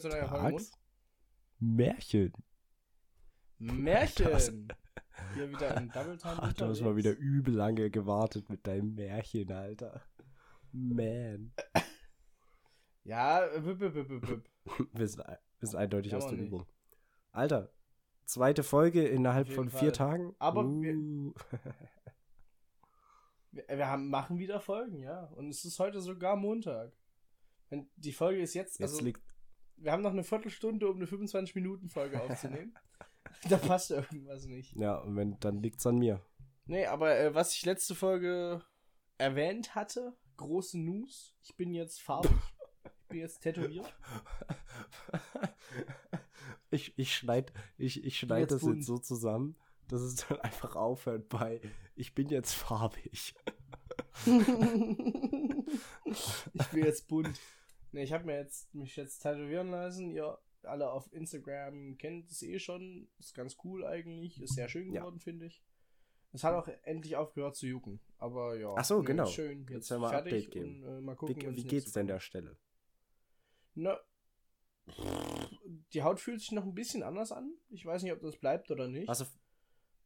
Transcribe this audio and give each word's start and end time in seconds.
Zu 0.00 0.12
einer 0.12 0.28
Folge 0.28 0.50
Mund. 0.50 0.70
Märchen. 1.58 2.32
Märchen. 3.58 4.68
Hier 5.34 5.50
wieder 5.50 5.76
in 5.76 5.90
Double 5.90 6.16
Time 6.16 6.36
Ach, 6.38 6.52
du 6.52 6.66
hast 6.66 6.80
mal 6.82 6.94
wieder 6.94 7.16
übel 7.16 7.54
lange 7.54 7.90
gewartet 7.90 8.48
mit 8.48 8.66
deinem 8.66 8.94
Märchen, 8.94 9.50
Alter. 9.50 10.02
Man. 10.72 11.52
Ja, 13.02 13.42
wip, 13.56 13.80
wip, 13.80 13.94
wip, 13.94 14.28
wip. 14.28 14.48
wir, 14.92 15.08
sind, 15.08 15.26
wir 15.26 15.68
sind 15.68 15.78
eindeutig 15.78 16.12
Ja, 16.12 16.18
aus 16.18 16.28
der 16.28 16.38
Übung. 16.38 16.66
Alter, 17.32 17.72
zweite 18.24 18.62
Folge 18.62 19.06
innerhalb 19.06 19.48
von 19.48 19.70
vier 19.70 19.78
Fall. 19.78 19.92
Tagen. 19.92 20.36
Aber 20.38 20.64
uh. 20.64 21.34
wir, 23.50 23.64
wir 23.66 23.88
haben, 23.88 24.10
machen 24.10 24.38
wieder 24.38 24.60
Folgen, 24.60 25.00
ja. 25.00 25.24
Und 25.36 25.48
es 25.48 25.64
ist 25.64 25.78
heute 25.80 26.00
sogar 26.00 26.36
Montag. 26.36 26.92
Und 27.70 27.88
die 27.96 28.12
Folge 28.12 28.40
ist 28.40 28.54
jetzt, 28.54 28.78
Jetzt 28.78 28.92
also 28.92 29.04
liegt. 29.04 29.22
Wir 29.80 29.92
haben 29.92 30.02
noch 30.02 30.12
eine 30.12 30.24
Viertelstunde, 30.24 30.88
um 30.88 30.96
eine 30.96 31.06
25-Minuten-Folge 31.06 32.20
aufzunehmen. 32.20 32.74
da 33.48 33.56
passt 33.56 33.90
irgendwas 33.90 34.46
nicht. 34.46 34.74
Ja, 34.76 34.96
und 34.98 35.16
wenn, 35.16 35.38
dann 35.40 35.62
liegt's 35.62 35.86
an 35.86 35.98
mir. 35.98 36.20
Nee, 36.66 36.86
aber 36.86 37.16
äh, 37.18 37.34
was 37.34 37.54
ich 37.54 37.64
letzte 37.64 37.94
Folge 37.94 38.62
erwähnt 39.16 39.74
hatte, 39.74 40.16
große 40.36 40.78
News, 40.78 41.34
ich 41.42 41.56
bin 41.56 41.72
jetzt 41.72 42.00
farbig. 42.00 42.30
ich 42.84 43.08
bin 43.08 43.20
jetzt 43.20 43.40
tätowiert. 43.40 43.94
ich 46.70 46.98
ich 46.98 47.14
schneide 47.14 47.52
ich, 47.76 48.04
ich 48.04 48.18
schneid 48.18 48.42
jetzt 48.42 48.52
das 48.52 48.60
bunt. 48.62 48.76
jetzt 48.76 48.86
so 48.86 48.98
zusammen, 48.98 49.56
dass 49.88 50.02
es 50.02 50.16
dann 50.16 50.40
einfach 50.40 50.76
aufhört 50.76 51.28
bei 51.28 51.60
Ich 51.94 52.14
bin 52.14 52.28
jetzt 52.28 52.52
farbig. 52.52 53.34
ich 54.26 54.34
bin 56.68 56.84
jetzt 56.84 57.08
bunt. 57.08 57.40
Ne, 57.92 58.02
ich 58.02 58.12
habe 58.12 58.24
mir 58.24 58.36
jetzt 58.36 58.72
mich 58.74 58.96
jetzt 58.96 59.20
tätowieren 59.20 59.70
lassen. 59.70 60.10
Ihr 60.10 60.38
alle 60.62 60.90
auf 60.90 61.10
Instagram 61.12 61.96
kennt 61.98 62.30
es 62.30 62.42
eh 62.42 62.58
schon. 62.58 63.08
Ist 63.18 63.34
ganz 63.34 63.56
cool 63.64 63.84
eigentlich. 63.86 64.40
Ist 64.42 64.54
sehr 64.54 64.68
schön 64.68 64.92
Ja. 64.92 65.00
geworden, 65.00 65.20
finde 65.20 65.46
ich. 65.46 65.62
Es 66.32 66.44
hat 66.44 66.54
auch 66.54 66.68
endlich 66.82 67.16
aufgehört 67.16 67.56
zu 67.56 67.66
jucken. 67.66 68.00
Aber 68.18 68.56
ja. 68.58 68.74
Ach 68.76 68.84
so, 68.84 69.02
genau. 69.02 69.26
Schön. 69.26 69.66
Jetzt 69.70 69.88
ja 69.88 69.98
mal 69.98 70.10
fertig 70.10 70.34
Update 70.46 70.50
geben. 70.50 70.84
Und, 70.84 70.98
äh, 70.98 71.00
mal 71.00 71.16
gucken, 71.16 71.52
Wie, 71.52 71.56
wie 71.56 71.64
geht's 71.64 71.92
denn 71.92 72.06
der 72.06 72.20
Stelle? 72.20 72.56
Na, 73.74 73.98
die 75.92 76.02
Haut 76.02 76.20
fühlt 76.20 76.40
sich 76.40 76.52
noch 76.52 76.64
ein 76.64 76.74
bisschen 76.74 77.02
anders 77.02 77.32
an. 77.32 77.52
Ich 77.70 77.84
weiß 77.84 78.02
nicht, 78.02 78.12
ob 78.12 78.20
das 78.20 78.36
bleibt 78.36 78.70
oder 78.70 78.88
nicht. 78.88 79.08
Also, 79.08 79.24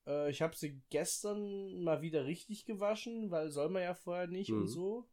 Äh, 0.05 0.31
ich 0.33 0.43
habe 0.43 0.57
sie 0.57 0.81
gestern 0.91 1.81
mal 1.85 2.03
wieder 2.03 2.25
richtig 2.27 2.65
gewaschen, 2.65 3.31
weil 3.31 3.51
soll 3.51 3.69
man 3.69 3.83
ja 3.83 3.95
vorher 3.95 4.27
nicht 4.27 4.51
Mhm. 4.51 4.63
und 4.63 4.67
so. 4.67 5.09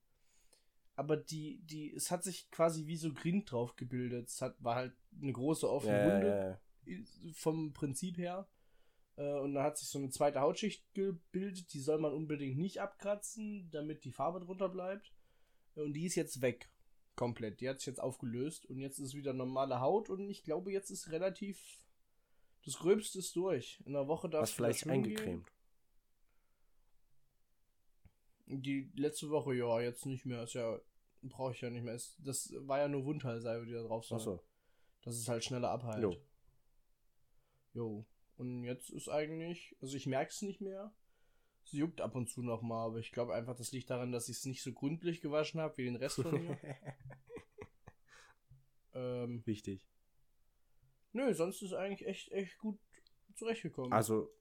Aber 1.00 1.16
die, 1.16 1.62
die, 1.64 1.94
es 1.94 2.12
hat 2.12 2.26
sich 2.26 2.52
quasi 2.52 2.86
wie 2.86 2.98
so 2.98 3.14
Grind 3.14 3.50
drauf 3.50 3.78
gebildet. 3.78 4.28
Es 4.28 4.42
hat, 4.42 4.62
war 4.62 4.76
halt 4.76 4.94
eine 5.22 5.32
große 5.32 5.70
offene 5.70 5.98
ja, 5.98 6.14
Wunde 6.14 6.60
ja, 6.86 6.94
ja. 6.94 7.34
vom 7.36 7.72
Prinzip 7.72 8.18
her. 8.18 8.50
Äh, 9.16 9.40
und 9.40 9.54
da 9.54 9.64
hat 9.64 9.78
sich 9.78 9.88
so 9.88 9.98
eine 9.98 10.10
zweite 10.10 10.42
Hautschicht 10.42 10.94
gebildet. 10.94 11.72
Die 11.72 11.80
soll 11.80 12.00
man 12.00 12.12
unbedingt 12.12 12.58
nicht 12.58 12.82
abkratzen, 12.82 13.72
damit 13.72 14.04
die 14.04 14.12
Farbe 14.12 14.42
drunter 14.42 14.68
bleibt. 14.68 15.14
Und 15.76 15.94
die 15.94 16.06
ist 16.06 16.16
jetzt 16.16 16.42
weg. 16.42 16.70
Komplett. 17.16 17.62
Die 17.62 17.70
hat 17.70 17.80
sich 17.80 17.88
jetzt 17.88 18.02
aufgelöst. 18.02 18.66
Und 18.66 18.80
jetzt 18.80 19.00
ist 19.00 19.16
wieder 19.16 19.32
normale 19.32 19.80
Haut. 19.80 20.10
Und 20.10 20.30
ich 20.30 20.44
glaube, 20.44 20.74
jetzt 20.74 20.90
ist 20.90 21.14
relativ. 21.14 21.82
Das 22.66 22.78
Gröbste 22.78 23.20
ist 23.20 23.34
durch. 23.38 23.82
In 23.86 23.96
einer 23.96 24.10
Woche 24.10 24.28
darf 24.28 24.42
Was 24.42 24.52
vielleicht 24.52 24.86
eingecremt. 24.86 25.50
Die 28.48 28.92
letzte 28.96 29.30
Woche, 29.30 29.56
ja, 29.56 29.80
jetzt 29.80 30.06
nicht 30.06 30.26
mehr. 30.26 30.44
Ist 30.44 30.56
ja. 30.56 30.78
Brauche 31.22 31.54
ich 31.54 31.62
ja 31.62 31.70
nicht 31.70 31.84
mehr. 31.84 31.94
Ist, 31.94 32.16
das 32.20 32.54
war 32.60 32.80
ja 32.80 32.88
nur 32.88 33.06
Wundheilsalbe, 33.06 33.66
die 33.66 33.74
da 33.74 33.84
drauf 33.84 34.06
soll. 34.06 34.18
Achso. 34.18 34.44
Dass 35.02 35.16
es 35.16 35.28
halt 35.28 35.44
schneller 35.44 35.70
abheilt. 35.70 36.02
Jo. 36.02 36.16
Jo. 37.74 38.06
Und 38.38 38.64
jetzt 38.64 38.90
ist 38.90 39.10
eigentlich, 39.10 39.76
also 39.82 39.96
ich 39.98 40.08
merke 40.08 40.32
es 40.32 40.42
nicht 40.42 40.62
mehr. 40.62 40.94
Es 41.66 41.74
juckt 41.74 42.02
ab 42.02 42.16
und 42.16 42.30
zu 42.30 42.42
noch 42.42 42.62
mal, 42.62 42.86
aber 42.86 43.00
ich 43.00 43.12
glaube 43.12 43.34
einfach, 43.34 43.56
das 43.56 43.72
liegt 43.72 43.90
daran, 43.90 44.12
dass 44.12 44.30
ich 44.30 44.38
es 44.38 44.46
nicht 44.46 44.64
so 44.64 44.72
gründlich 44.72 45.22
gewaschen 45.22 45.60
habe 45.60 45.78
wie 45.78 45.86
den 45.86 45.98
Rest 45.98 46.22
von 46.22 46.32
mir. 46.32 46.58
ähm, 48.94 49.46
Wichtig. 49.46 49.86
nö, 51.12 51.34
sonst 51.34 51.62
ist 51.62 51.74
eigentlich 51.74 52.08
echt, 52.08 52.32
echt 52.32 52.58
gut 52.60 52.80
zurechtgekommen. 53.36 53.92
Also, 53.92 54.32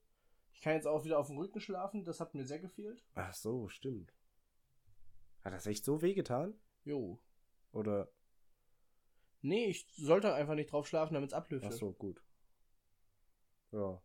ich 0.53 0.61
kann 0.61 0.75
jetzt 0.75 0.87
auch 0.87 1.05
wieder 1.05 1.19
auf 1.19 1.27
dem 1.27 1.39
Rücken 1.39 1.61
schlafen, 1.61 2.05
das 2.05 2.21
hat 2.21 2.35
mir 2.35 2.45
sehr 2.45 2.61
gefehlt. 2.61 3.05
ach 3.15 3.35
so, 3.35 3.69
stimmt. 3.69 4.15
Hat 5.43 5.53
das 5.53 5.67
echt 5.67 5.85
so 5.85 6.03
wehgetan? 6.03 6.55
Jo. 6.89 7.21
Oder? 7.73 8.09
Nee, 9.43 9.67
ich 9.67 9.87
sollte 9.95 10.33
einfach 10.33 10.55
nicht 10.55 10.73
drauf 10.73 10.89
schlafen, 10.89 11.15
damit 11.15 11.31
es 11.31 11.35
ablüftet. 11.35 11.73
Ach 11.73 11.77
so, 11.77 11.93
gut. 11.93 12.23
Ja. 13.73 14.03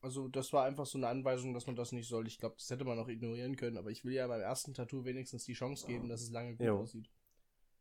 Also 0.00 0.28
das 0.28 0.52
war 0.52 0.64
einfach 0.64 0.86
so 0.86 0.98
eine 0.98 1.08
Anweisung, 1.08 1.52
dass 1.52 1.66
man 1.66 1.74
das 1.74 1.90
nicht 1.90 2.08
soll. 2.08 2.28
Ich 2.28 2.38
glaube, 2.38 2.54
das 2.56 2.70
hätte 2.70 2.84
man 2.84 2.98
auch 2.98 3.08
ignorieren 3.08 3.56
können, 3.56 3.76
aber 3.76 3.90
ich 3.90 4.04
will 4.04 4.12
ja 4.12 4.26
beim 4.28 4.40
ersten 4.40 4.72
Tattoo 4.72 5.04
wenigstens 5.04 5.44
die 5.44 5.52
Chance 5.52 5.86
geben, 5.86 6.08
dass 6.08 6.22
es 6.22 6.30
lange 6.30 6.54
gut 6.54 6.66
Jo. 6.66 6.80
aussieht. 6.80 7.10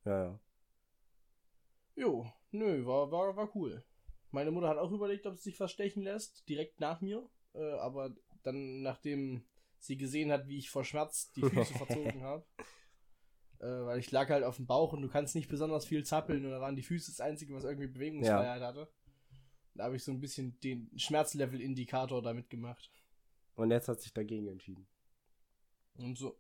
Ja, 0.06 0.24
ja. 0.24 0.40
Jo, 1.96 2.32
nö, 2.52 2.86
war, 2.86 3.12
war, 3.12 3.36
war 3.36 3.56
cool. 3.56 3.84
Meine 4.32 4.50
Mutter 4.50 4.70
hat 4.70 4.78
auch 4.78 4.92
überlegt, 4.92 5.28
ob 5.28 5.36
sie 5.36 5.52
sich 5.52 5.60
was 5.60 5.72
stechen 5.72 6.02
lässt, 6.02 6.48
direkt 6.50 6.80
nach 6.80 7.02
mir. 7.02 7.30
Äh, 7.54 7.74
aber 7.74 8.16
dann, 8.44 8.82
nachdem 8.82 9.46
sie 9.78 9.98
gesehen 9.98 10.32
hat, 10.32 10.48
wie 10.48 10.58
ich 10.58 10.70
vor 10.70 10.84
Schmerz 10.84 11.32
die 11.34 11.42
Füße 11.42 11.74
verzogen 11.78 12.24
habe, 12.24 12.46
äh, 13.62 13.86
weil 13.86 14.00
ich 14.00 14.12
lag 14.12 14.30
halt 14.30 14.44
auf 14.44 14.58
dem 14.58 14.66
Bauch 14.68 14.92
und 14.94 15.02
du 15.02 15.08
kannst 15.08 15.36
nicht 15.36 15.48
besonders 15.48 15.86
viel 15.86 16.04
zappeln 16.04 16.44
und 16.46 16.52
da 16.52 16.60
waren 16.60 16.76
die 16.76 16.84
Füße 16.84 17.12
das 17.12 17.22
Einzige, 17.22 17.54
was 17.54 17.64
irgendwie 17.64 17.88
Bewegungsfreiheit 17.88 18.62
hatte. 18.62 18.88
Da 19.76 19.86
habe 19.86 19.96
ich 19.96 20.04
so 20.04 20.12
ein 20.12 20.20
bisschen 20.20 20.60
den 20.60 20.92
Schmerzlevel-Indikator 20.98 22.22
damit 22.22 22.50
gemacht. 22.50 22.92
Und 23.56 23.72
jetzt 23.72 23.88
hat 23.88 24.02
sich 24.02 24.14
dagegen 24.14 24.48
entschieden. 24.48 24.86
Und 25.98 26.18
so. 26.18 26.38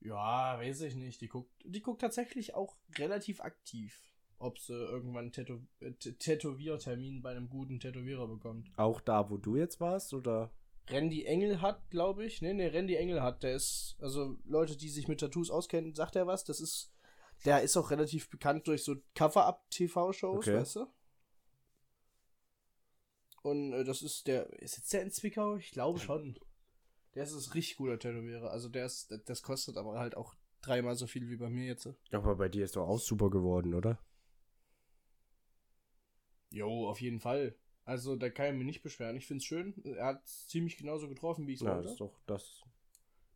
Ja, 0.00 0.58
weiß 0.58 0.82
ich 0.82 0.94
nicht. 0.94 1.20
Die 1.20 1.28
guckt, 1.28 1.50
die 1.64 1.80
guckt 1.80 2.00
tatsächlich 2.00 2.54
auch 2.54 2.76
relativ 2.98 3.40
aktiv, 3.40 4.00
ob 4.38 4.58
sie 4.58 4.74
irgendwann 4.74 5.24
einen 5.24 5.32
Tätow 5.32 5.60
äh, 5.80 5.90
Tä- 5.90 6.18
Tätowiertermin 6.18 7.22
bei 7.22 7.30
einem 7.30 7.48
guten 7.48 7.80
Tätowierer 7.80 8.28
bekommt. 8.28 8.70
Auch 8.76 9.00
da, 9.00 9.28
wo 9.30 9.36
du 9.36 9.56
jetzt 9.56 9.80
warst, 9.80 10.14
oder? 10.14 10.52
Randy 10.88 11.24
Engel 11.24 11.60
hat, 11.60 11.90
glaube 11.90 12.24
ich. 12.24 12.42
Nee, 12.42 12.54
nee, 12.54 12.68
Randy 12.68 12.94
Engel 12.96 13.22
hat. 13.22 13.42
Der 13.42 13.54
ist, 13.54 13.96
also 14.00 14.38
Leute, 14.44 14.76
die 14.76 14.88
sich 14.88 15.08
mit 15.08 15.20
Tattoos 15.20 15.50
auskennen, 15.50 15.94
sagt 15.94 16.16
er 16.16 16.26
was. 16.26 16.44
Das 16.44 16.60
ist, 16.60 16.92
der 17.44 17.62
ist 17.62 17.76
auch 17.76 17.90
relativ 17.90 18.30
bekannt 18.30 18.66
durch 18.68 18.84
so 18.84 18.96
Cover-Up-TV-Shows, 19.14 20.46
Okay. 20.46 20.56
weißt 20.56 20.76
du? 20.76 20.86
Und 23.42 23.72
äh, 23.72 23.84
das 23.84 24.02
ist 24.02 24.26
der, 24.26 24.50
ist 24.60 24.76
jetzt 24.76 24.92
der 24.92 25.02
in 25.02 25.10
Zwickau? 25.10 25.56
Ich 25.56 25.70
glaube 25.70 25.98
schon. 26.00 26.38
Der 27.14 27.22
ist 27.24 27.32
ein 27.32 27.52
richtig 27.52 27.76
guter 27.76 27.98
Tätowierer. 27.98 28.50
Also 28.50 28.68
der 28.68 28.86
ist, 28.86 29.12
das 29.26 29.42
kostet 29.42 29.76
aber 29.76 29.98
halt 29.98 30.16
auch 30.16 30.34
dreimal 30.60 30.96
so 30.96 31.06
viel 31.06 31.28
wie 31.28 31.36
bei 31.36 31.48
mir 31.48 31.64
jetzt. 31.64 31.88
Aber 32.10 32.36
bei 32.36 32.48
dir 32.48 32.64
ist 32.64 32.76
doch 32.76 32.86
auch 32.86 32.98
super 32.98 33.30
geworden, 33.30 33.74
oder? 33.74 33.98
Jo, 36.50 36.88
auf 36.88 37.00
jeden 37.00 37.20
Fall. 37.20 37.56
Also 37.86 38.16
da 38.16 38.28
kann 38.28 38.48
ich 38.48 38.52
mich 38.54 38.66
nicht 38.66 38.82
beschweren. 38.82 39.16
Ich 39.16 39.26
finde 39.26 39.38
es 39.38 39.44
schön. 39.46 39.74
Er 39.84 40.06
hat 40.06 40.26
ziemlich 40.28 40.76
genauso 40.76 41.08
getroffen, 41.08 41.46
wie 41.46 41.52
ich 41.54 41.60
es 41.60 41.64
Ja, 41.64 41.70
wollte. 41.76 41.84
das 41.84 41.92
ist 41.92 42.00
doch 42.00 42.18
das. 42.26 42.62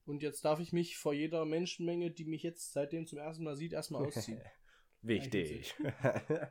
Und 0.06 0.22
jetzt 0.22 0.44
darf 0.44 0.58
ich 0.60 0.72
mich 0.72 0.98
vor 0.98 1.14
jeder 1.14 1.44
Menschenmenge, 1.44 2.10
die 2.10 2.24
mich 2.24 2.42
jetzt 2.42 2.72
seitdem 2.72 3.06
zum 3.06 3.18
ersten 3.20 3.44
Mal 3.44 3.54
sieht, 3.56 3.72
erstmal 3.72 4.04
ausziehen. 4.04 4.40
Wichtig. 5.02 5.74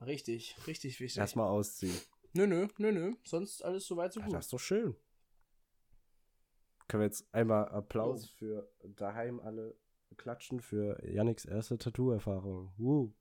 richtig, 0.00 0.56
richtig 0.66 1.00
wichtig. 1.00 1.18
Erstmal 1.18 1.48
ausziehen. 1.48 1.96
Nö, 2.32 2.46
nö, 2.46 2.68
nö, 2.78 2.92
nö. 2.92 3.14
Sonst 3.24 3.64
alles 3.64 3.86
soweit 3.86 4.12
so 4.12 4.20
Ja, 4.20 4.26
gut. 4.26 4.34
das 4.34 4.46
ist 4.46 4.52
doch 4.52 4.58
schön. 4.58 4.96
Können 6.88 7.00
wir 7.02 7.06
jetzt 7.06 7.32
einmal 7.34 7.68
Applaus 7.68 8.24
Jo. 8.24 8.28
für 8.36 8.72
daheim 8.82 9.40
alle 9.40 9.76
klatschen 10.16 10.60
für 10.60 11.02
Yannicks 11.06 11.44
erste 11.44 11.78
Tattoo-Erfahrung. 11.78 12.72
Woo. 12.76 13.12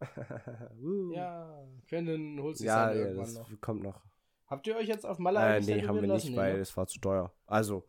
Woo. 0.80 1.14
Ja, 1.14 1.66
Quentin 1.88 2.40
holt 2.40 2.56
sich 2.56 2.66
ja, 2.66 2.92
ja 2.92 3.00
irgendwann 3.00 3.26
das 3.26 3.34
noch. 3.34 3.60
kommt 3.60 3.82
noch. 3.82 4.00
Habt 4.46 4.66
ihr 4.66 4.76
euch 4.76 4.88
jetzt 4.88 5.06
auf 5.06 5.18
Malle 5.18 5.40
Äh, 5.40 5.60
nee, 5.60 5.82
haben 5.86 6.00
wir 6.00 6.08
lassen? 6.08 6.28
nicht, 6.28 6.36
Nee, 6.36 6.38
weil 6.38 6.60
es 6.60 6.76
war 6.76 6.86
zu 6.86 6.98
teuer. 7.00 7.32
Also, 7.46 7.84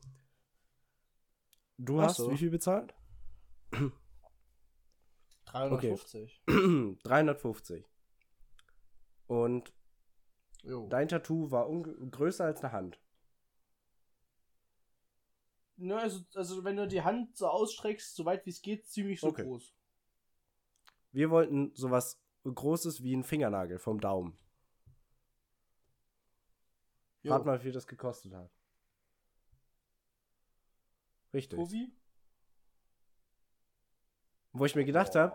du 1.78 2.02
Ach 2.02 2.04
hast 2.07 2.18
so. 2.18 2.31
wie 2.31 2.38
viel 2.38 2.50
bezahlt? 2.50 2.94
350. 5.46 6.42
350. 7.04 7.86
Und 9.28 9.72
Jo. 10.63 10.88
dein 10.90 11.08
Tattoo 11.08 11.51
war 11.51 11.68
größer 12.12 12.46
als 12.46 12.63
eine 12.63 12.72
Hand. 12.74 13.00
Ne, 15.78 15.98
also, 15.98 16.22
also 16.36 16.63
wenn 16.63 16.78
du 16.78 16.88
die 16.88 17.01
Hand 17.01 17.36
so 17.38 17.48
ausstreckst, 17.48 18.16
so 18.16 18.25
weit 18.25 18.46
wie 18.46 18.50
es 18.50 18.62
geht, 18.62 18.88
ziemlich 18.88 19.19
so 19.22 19.30
Okay. 19.30 19.44
groß. 19.44 19.74
Wir 21.15 21.29
wollten 21.29 21.71
sowas 21.75 22.21
Großes 22.44 23.01
wie 23.01 23.15
ein 23.15 23.23
Fingernagel 23.23 23.79
vom 23.79 24.01
Daumen. 24.01 24.38
Jo. 27.23 27.31
Rat 27.31 27.45
mal, 27.45 27.57
wie 27.57 27.63
viel 27.63 27.71
das 27.71 27.88
gekostet 27.88 28.33
hat. 28.33 28.51
Richtig. 31.33 31.57
Profi? 31.57 31.89
Wo 34.51 34.65
ich 34.65 34.75
mir 34.75 34.83
gedacht 34.83 35.15
habe, 35.15 35.33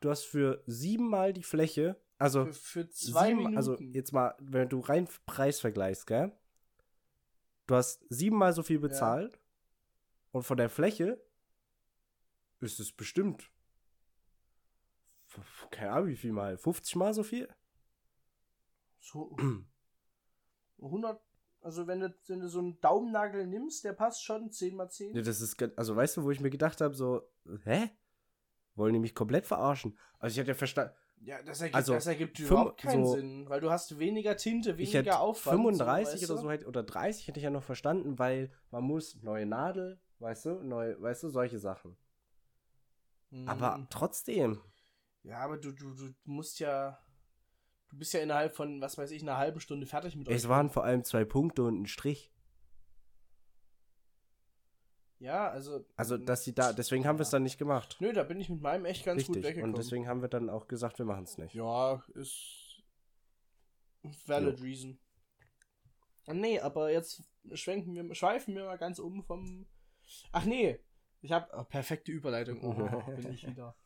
du 0.00 0.10
hast 0.10 0.24
für 0.24 0.62
siebenmal 0.66 1.32
die 1.32 1.44
Fläche, 1.44 1.96
also 2.18 2.46
Für, 2.46 2.52
für 2.52 2.88
zwei 2.90 3.28
sieben, 3.28 3.36
Minuten. 3.38 3.56
also 3.56 3.80
jetzt 3.80 4.12
mal, 4.12 4.34
wenn 4.40 4.68
du 4.68 4.80
rein 4.80 5.08
Preis 5.24 5.60
vergleichst, 5.60 6.08
gell? 6.08 6.32
Du 7.68 7.76
hast 7.76 8.04
siebenmal 8.08 8.52
so 8.52 8.64
viel 8.64 8.80
bezahlt 8.80 9.38
und 10.32 10.42
von 10.42 10.56
der 10.56 10.68
Fläche 10.68 11.24
ist 12.58 12.80
es 12.80 12.90
bestimmt, 12.90 13.50
keine 15.70 15.92
Ahnung 15.92 16.08
wie 16.08 16.16
viel 16.16 16.32
mal, 16.32 16.56
50 16.58 16.96
mal 16.96 17.14
so 17.14 17.22
viel? 17.22 17.48
so 19.00 19.34
100, 20.78 21.20
also 21.62 21.86
wenn 21.86 22.00
du, 22.00 22.14
wenn 22.26 22.40
du 22.40 22.48
so 22.48 22.58
einen 22.58 22.80
Daumennagel 22.80 23.46
nimmst, 23.46 23.84
der 23.84 23.92
passt 23.92 24.24
schon 24.24 24.50
10 24.50 24.76
mal 24.76 24.88
10. 24.90 25.14
Ja, 25.14 25.22
das 25.22 25.40
ist, 25.40 25.56
also 25.76 25.96
weißt 25.96 26.16
du, 26.18 26.24
wo 26.24 26.30
ich 26.30 26.40
mir 26.40 26.50
gedacht 26.50 26.80
habe, 26.80 26.94
so, 26.94 27.22
hä? 27.64 27.90
Wollen 28.74 28.92
die 28.94 29.00
mich 29.00 29.14
komplett 29.14 29.46
verarschen? 29.46 29.98
Also 30.18 30.34
ich 30.34 30.38
hätte 30.38 30.50
ja 30.50 30.54
verstanden, 30.54 30.94
Ja, 31.22 31.42
das 31.42 31.60
ergibt, 31.60 31.76
Also, 31.76 31.92
das 31.94 32.06
ergibt 32.06 32.38
überhaupt 32.38 32.80
keinen 32.80 33.04
so- 33.04 33.12
Sinn, 33.14 33.48
weil 33.48 33.60
du 33.60 33.70
hast 33.70 33.98
weniger 33.98 34.36
Tinte, 34.36 34.70
ich 34.70 34.76
weniger 34.78 34.98
hätte 34.98 35.18
Aufwand. 35.18 35.56
35 35.58 36.26
so, 36.26 36.32
oder 36.34 36.42
so 36.42 36.50
hätte, 36.50 36.66
oder 36.66 36.82
30 36.82 37.26
hätte 37.28 37.38
ich 37.40 37.44
ja 37.44 37.50
noch 37.50 37.62
verstanden, 37.64 38.18
weil 38.18 38.50
man 38.70 38.84
muss 38.84 39.16
neue 39.22 39.44
Nadel, 39.44 40.00
weißt 40.18 40.46
du, 40.46 40.50
neu, 40.62 40.94
weißt 41.00 41.24
du, 41.24 41.28
solche 41.30 41.58
Sachen. 41.58 41.96
Mhm. 43.30 43.48
Aber 43.48 43.86
trotzdem, 43.90 44.60
Ja, 45.22 45.38
aber 45.38 45.58
du, 45.58 45.72
du, 45.72 45.94
du 45.94 46.12
musst 46.24 46.60
ja. 46.60 46.98
Du 47.88 47.98
bist 47.98 48.12
ja 48.14 48.20
innerhalb 48.20 48.54
von, 48.54 48.80
was 48.80 48.96
weiß 48.96 49.10
ich, 49.10 49.22
einer 49.22 49.36
halben 49.36 49.58
Stunde 49.58 49.84
fertig 49.84 50.14
mit 50.14 50.28
es 50.28 50.44
euch. 50.44 50.48
waren 50.48 50.70
vor 50.70 50.84
allem 50.84 51.02
zwei 51.02 51.24
Punkte 51.24 51.64
und 51.64 51.82
ein 51.82 51.86
Strich. 51.86 52.30
Ja, 55.18 55.48
also. 55.48 55.84
Also, 55.96 56.16
dass 56.16 56.44
sie 56.44 56.54
da, 56.54 56.72
deswegen 56.72 57.04
haben 57.04 57.18
wir 57.18 57.24
es 57.24 57.30
dann 57.30 57.42
nicht 57.42 57.58
gemacht. 57.58 57.96
Nö, 58.00 58.12
da 58.12 58.22
bin 58.22 58.40
ich 58.40 58.48
mit 58.48 58.62
meinem 58.62 58.86
echt 58.86 59.04
ganz 59.04 59.26
gut 59.26 59.36
Richtig. 59.36 59.50
weggekommen. 59.50 59.74
Und 59.74 59.78
deswegen 59.78 60.08
haben 60.08 60.22
wir 60.22 60.28
dann 60.28 60.48
auch 60.48 60.66
gesagt, 60.66 60.98
wir 60.98 61.04
machen 61.04 61.24
es 61.24 61.36
nicht. 61.36 61.54
Ja, 61.54 62.02
ist. 62.14 62.82
Valid 64.26 64.62
reason. 64.62 64.98
Ah, 66.26 66.32
nee, 66.32 66.58
aber 66.58 66.90
jetzt 66.90 67.22
schwenken 67.52 67.94
wir, 67.94 68.14
schweifen 68.14 68.54
wir 68.54 68.64
mal 68.64 68.78
ganz 68.78 68.98
um 68.98 69.22
vom. 69.22 69.66
Ach 70.32 70.44
nee, 70.44 70.80
ich 71.20 71.32
habe 71.32 71.50
oh, 71.54 71.64
perfekte 71.64 72.12
Überleitung. 72.12 72.62
Oh, 72.62 73.10
bin 73.16 73.32
ich 73.32 73.46
wieder. 73.46 73.76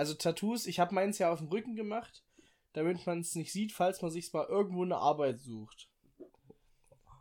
Also 0.00 0.14
Tattoos, 0.14 0.66
ich 0.66 0.80
habe 0.80 0.94
meins 0.94 1.18
ja 1.18 1.30
auf 1.30 1.40
dem 1.40 1.48
Rücken 1.48 1.76
gemacht, 1.76 2.24
damit 2.72 3.04
man 3.06 3.20
es 3.20 3.34
nicht 3.34 3.52
sieht, 3.52 3.70
falls 3.72 4.00
man 4.00 4.10
sich 4.10 4.32
mal 4.32 4.46
irgendwo 4.46 4.82
eine 4.82 4.96
Arbeit 4.96 5.40
sucht. 5.40 5.90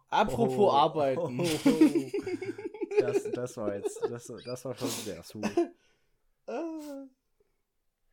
Apropos 0.08 0.58
Oh. 0.58 0.72
Arbeiten. 0.72 1.42
Oh. 1.42 1.46
Das, 3.02 3.30
das 3.32 3.56
war 3.58 3.76
jetzt, 3.76 4.02
das, 4.10 4.32
das 4.46 4.66
war 4.66 4.76
schon 4.76 4.88
sehr 4.90 5.22
smooth. 5.24 5.50
Äh, 6.48 7.06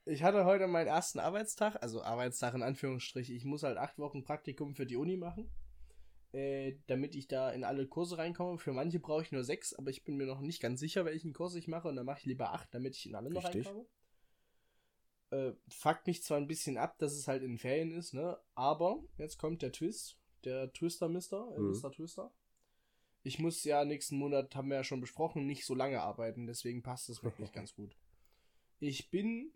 Ich 0.04 0.22
hatte 0.22 0.44
heute 0.44 0.66
meinen 0.68 0.86
ersten 0.88 1.18
Arbeitstag, 1.20 1.80
also 1.82 2.02
Arbeitstag 2.02 2.54
in 2.54 2.62
Anführungsstrich. 2.62 3.30
Ich 3.30 3.44
muss 3.44 3.62
halt 3.64 3.78
acht 3.78 3.98
Wochen 3.98 4.22
Praktikum 4.24 4.74
für 4.74 4.86
die 4.86 4.96
Uni 4.96 5.16
machen, 5.16 5.48
äh, 6.32 6.74
damit 6.86 7.14
ich 7.16 7.26
da 7.28 7.50
in 7.50 7.64
alle 7.64 7.86
Kurse 7.88 8.18
reinkomme. 8.18 8.58
Für 8.58 8.72
manche 8.72 9.00
brauche 9.00 9.22
ich 9.22 9.32
nur 9.32 9.42
sechs, 9.42 9.74
aber 9.74 9.90
ich 9.90 10.04
bin 10.04 10.16
mir 10.16 10.26
noch 10.26 10.40
nicht 10.40 10.60
ganz 10.60 10.78
sicher, 10.80 11.04
welchen 11.04 11.32
Kurs 11.32 11.54
ich 11.56 11.66
mache 11.68 11.88
und 11.88 11.96
dann 11.96 12.06
mache 12.06 12.20
ich 12.20 12.26
lieber 12.26 12.52
acht, 12.52 12.72
damit 12.72 12.96
ich 12.96 13.06
in 13.06 13.14
alle 13.16 13.30
noch 13.30 13.42
reinkomme. 13.44 13.86
Äh, 15.36 15.52
fuckt 15.68 16.06
mich 16.06 16.22
zwar 16.22 16.38
ein 16.38 16.46
bisschen 16.46 16.76
ab, 16.78 16.98
dass 16.98 17.12
es 17.12 17.28
halt 17.28 17.42
in 17.42 17.58
Ferien 17.58 17.92
ist, 17.92 18.14
ne? 18.14 18.38
Aber 18.54 19.02
jetzt 19.18 19.38
kommt 19.38 19.62
der 19.62 19.72
Twist, 19.72 20.16
der 20.44 20.72
Twister-Mister, 20.72 21.52
äh, 21.56 21.58
Mhm. 21.60 21.70
Mr. 21.72 21.90
Twister. 21.92 22.30
Ich 23.22 23.38
muss 23.40 23.64
ja 23.64 23.84
nächsten 23.84 24.16
Monat, 24.18 24.54
haben 24.54 24.68
wir 24.68 24.76
ja 24.76 24.84
schon 24.84 25.00
besprochen, 25.00 25.46
nicht 25.46 25.66
so 25.66 25.74
lange 25.74 26.00
arbeiten, 26.00 26.46
deswegen 26.46 26.82
passt 26.82 27.08
es 27.08 27.22
wirklich 27.24 27.50
ganz 27.52 27.74
gut. 27.74 27.96
Ich 28.78 29.10
bin 29.10 29.52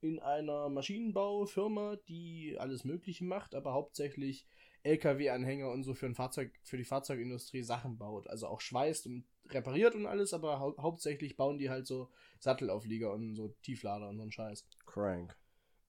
in 0.00 0.20
einer 0.20 0.68
Maschinenbaufirma, 0.68 1.96
die 2.08 2.56
alles 2.58 2.84
Mögliche 2.84 3.24
macht, 3.24 3.54
aber 3.54 3.72
hauptsächlich 3.74 4.46
LKW-Anhänger 4.88 5.70
und 5.70 5.82
so 5.84 5.94
für 5.94 6.06
ein 6.06 6.14
Fahrzeug, 6.14 6.52
für 6.62 6.76
die 6.76 6.84
Fahrzeugindustrie 6.84 7.62
Sachen 7.62 7.98
baut. 7.98 8.28
Also 8.28 8.46
auch 8.48 8.60
schweißt 8.60 9.06
und 9.06 9.24
repariert 9.50 9.94
und 9.94 10.06
alles, 10.06 10.34
aber 10.34 10.58
hau 10.60 10.74
hauptsächlich 10.78 11.36
bauen 11.36 11.58
die 11.58 11.70
halt 11.70 11.86
so 11.86 12.10
Sattelauflieger 12.40 13.12
und 13.12 13.34
so 13.34 13.48
Tieflader 13.62 14.08
und 14.08 14.16
so 14.16 14.22
einen 14.22 14.32
Scheiß. 14.32 14.66
Crank. 14.86 15.36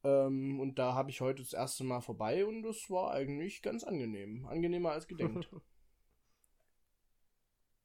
Ähm, 0.04 0.60
und 0.60 0.80
da 0.80 0.94
habe 0.94 1.10
ich 1.10 1.20
heute 1.22 1.42
das 1.44 1.54
erste 1.54 1.84
Mal 1.84 2.00
vorbei 2.02 2.46
und 2.46 2.64
das 2.64 2.90
war 2.90 3.12
eigentlich 3.12 3.62
ganz 3.62 3.84
angenehm. 3.84 4.46
Angenehmer 4.46 4.92
als 4.92 5.08
gedenkt. 5.08 5.50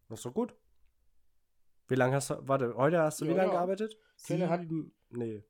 Das 0.08 0.20
ist 0.20 0.26
doch 0.26 0.34
gut. 0.34 0.54
Wie 1.88 1.94
lange 1.96 2.16
hast 2.16 2.30
du, 2.30 2.36
warte, 2.46 2.74
heute 2.76 3.00
hast 3.02 3.20
du 3.20 3.24
Ja, 3.24 3.30
wie 3.32 3.36
lange 3.36 3.48
ja. 3.52 3.58
gearbeitet? 3.58 3.98
Keine 4.26 4.48
hat- 4.48 4.60
Sieben, 4.62 4.94
nee. 5.10 5.42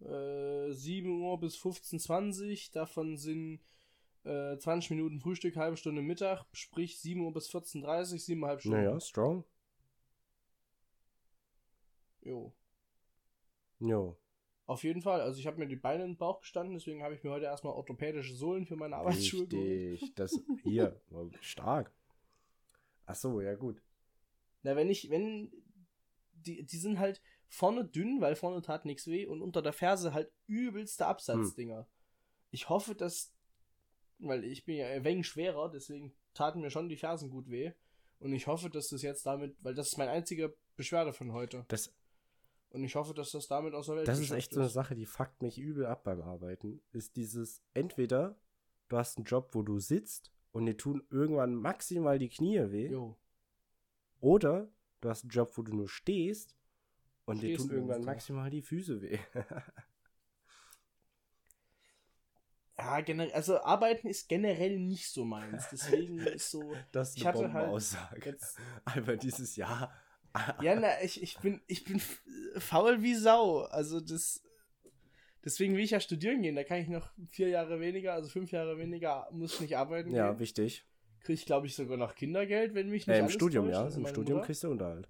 äh, 0.00 0.70
7 0.72 1.22
Uhr 1.22 1.38
bis 1.40 1.56
15.20 1.56 2.72
Davon 2.72 3.16
sind 3.16 3.60
äh, 4.24 4.56
20 4.58 4.90
Minuten 4.90 5.20
Frühstück, 5.20 5.56
halbe 5.56 5.76
Stunde 5.76 6.02
Mittag, 6.02 6.44
sprich 6.52 6.98
7 6.98 7.20
Uhr 7.20 7.32
bis 7.32 7.50
14.30 7.50 8.18
siebeneinhalb 8.18 8.60
Stunden. 8.60 8.78
Naja, 8.78 9.00
strong. 9.00 9.44
Jo. 12.22 12.52
Jo. 13.80 14.16
Auf 14.66 14.82
jeden 14.82 15.02
Fall. 15.02 15.20
Also 15.20 15.38
ich 15.38 15.46
habe 15.46 15.58
mir 15.58 15.66
die 15.66 15.76
Beine 15.76 16.04
in 16.04 16.12
den 16.12 16.16
Bauch 16.16 16.40
gestanden, 16.40 16.74
deswegen 16.74 17.02
habe 17.02 17.14
ich 17.14 17.22
mir 17.22 17.30
heute 17.30 17.44
erstmal 17.44 17.74
orthopädische 17.74 18.34
Sohlen 18.34 18.64
für 18.64 18.76
meine 18.76 18.96
Arbeitsschuhe 18.96 19.46
geholt. 19.46 19.68
Richtig. 19.68 20.14
Das 20.16 20.40
hier. 20.62 21.00
Stark. 21.40 21.92
Ach 23.06 23.14
so, 23.14 23.40
ja 23.42 23.54
gut. 23.54 23.82
Na, 24.62 24.74
wenn 24.76 24.88
ich, 24.88 25.10
wenn, 25.10 25.52
die, 26.32 26.64
die 26.64 26.76
sind 26.78 26.98
halt 26.98 27.20
vorne 27.46 27.84
dünn, 27.84 28.22
weil 28.22 28.36
vorne 28.36 28.62
tat 28.62 28.86
nichts 28.86 29.06
weh 29.06 29.26
und 29.26 29.42
unter 29.42 29.60
der 29.60 29.74
Ferse 29.74 30.14
halt 30.14 30.32
übelste 30.46 31.06
Absatzdinger. 31.06 31.86
Ich 32.50 32.70
hoffe, 32.70 32.94
dass, 32.94 33.33
weil 34.18 34.44
ich 34.44 34.64
bin 34.64 34.76
ja 34.76 34.86
ein 34.88 35.04
wenig 35.04 35.26
schwerer, 35.26 35.70
deswegen 35.70 36.14
taten 36.34 36.60
mir 36.60 36.70
schon 36.70 36.88
die 36.88 36.96
Fersen 36.96 37.30
gut 37.30 37.48
weh. 37.50 37.72
Und 38.18 38.32
ich 38.32 38.46
hoffe, 38.46 38.70
dass 38.70 38.88
das 38.88 39.02
jetzt 39.02 39.26
damit, 39.26 39.56
weil 39.62 39.74
das 39.74 39.88
ist 39.88 39.98
mein 39.98 40.08
einziger 40.08 40.50
Beschwerde 40.76 41.12
von 41.12 41.32
heute. 41.32 41.64
Das, 41.68 41.92
Und 42.70 42.84
ich 42.84 42.94
hoffe, 42.94 43.14
dass 43.14 43.32
das 43.32 43.48
damit 43.48 43.74
aus 43.74 43.86
der 43.86 43.96
Welt 43.96 44.08
das 44.08 44.18
ist 44.18 44.30
echt 44.30 44.52
so 44.52 44.60
eine 44.60 44.68
Sache, 44.68 44.94
die 44.94 45.06
fuckt 45.06 45.42
mich 45.42 45.58
übel 45.58 45.86
ab 45.86 46.04
beim 46.04 46.22
Arbeiten. 46.22 46.80
Ist 46.92 47.16
dieses, 47.16 47.62
entweder 47.74 48.38
du 48.88 48.96
hast 48.96 49.18
einen 49.18 49.24
Job, 49.24 49.50
wo 49.52 49.62
du 49.62 49.78
sitzt 49.78 50.32
und 50.52 50.66
dir 50.66 50.76
tun 50.76 51.06
irgendwann 51.10 51.54
maximal 51.54 52.18
die 52.18 52.28
Knie 52.28 52.70
weh. 52.70 52.90
Jo. 52.90 53.18
Oder 54.20 54.72
du 55.00 55.08
hast 55.08 55.24
einen 55.24 55.30
Job, 55.30 55.52
wo 55.56 55.62
du 55.62 55.74
nur 55.74 55.88
stehst 55.88 56.56
und 57.26 57.42
dir 57.42 57.48
Stehst 57.48 57.60
tun 57.60 57.68
den 57.68 57.76
irgendwann 57.76 58.04
maximal 58.04 58.50
die 58.50 58.62
Füße 58.62 59.02
weh. 59.02 59.18
Ja, 62.84 63.00
generell, 63.00 63.32
also 63.32 63.60
arbeiten 63.62 64.08
ist 64.08 64.28
generell 64.28 64.78
nicht 64.78 65.08
so 65.08 65.24
meins. 65.24 65.68
Deswegen 65.72 66.18
ist 66.26 66.50
so. 66.50 66.74
Das 66.92 67.10
ist 67.10 67.16
Ich 67.18 67.26
eine 67.26 67.38
halt 67.42 67.52
Bombenaussage. 67.52 68.30
jetzt- 68.30 68.58
Aber 68.84 69.16
dieses 69.16 69.56
Jahr. 69.56 69.92
Ja, 70.60 70.74
na, 70.74 71.00
ich, 71.02 71.22
ich 71.22 71.38
bin, 71.38 71.62
ich 71.66 71.84
bin 71.84 72.00
faul 72.58 73.02
wie 73.02 73.14
Sau. 73.14 73.60
Also 73.62 74.00
das. 74.00 74.42
Deswegen 75.44 75.74
will 75.76 75.84
ich 75.84 75.90
ja 75.90 76.00
studieren 76.00 76.42
gehen. 76.42 76.56
Da 76.56 76.64
kann 76.64 76.78
ich 76.78 76.88
noch 76.88 77.10
vier 77.28 77.48
Jahre 77.48 77.78
weniger, 77.80 78.14
also 78.14 78.28
fünf 78.28 78.50
Jahre 78.50 78.78
weniger, 78.78 79.28
muss 79.30 79.54
ich 79.54 79.60
nicht 79.60 79.76
arbeiten 79.76 80.10
Ja, 80.14 80.30
gehen. 80.30 80.40
wichtig. 80.40 80.86
Kriege 81.20 81.34
ich, 81.34 81.46
glaube 81.46 81.66
ich, 81.66 81.74
sogar 81.76 81.96
noch 81.96 82.14
Kindergeld, 82.14 82.74
wenn 82.74 82.88
mich 82.90 83.06
nicht 83.06 83.16
Äh, 83.16 83.20
Im 83.20 83.28
Studium, 83.30 83.66
täuscht. 83.66 83.74
ja. 83.76 83.82
Also 83.84 84.00
Im 84.00 84.06
Studium 84.06 84.36
Mutter. 84.38 84.46
kriegst 84.46 84.64
du 84.64 84.70
Unterhalt. 84.70 85.08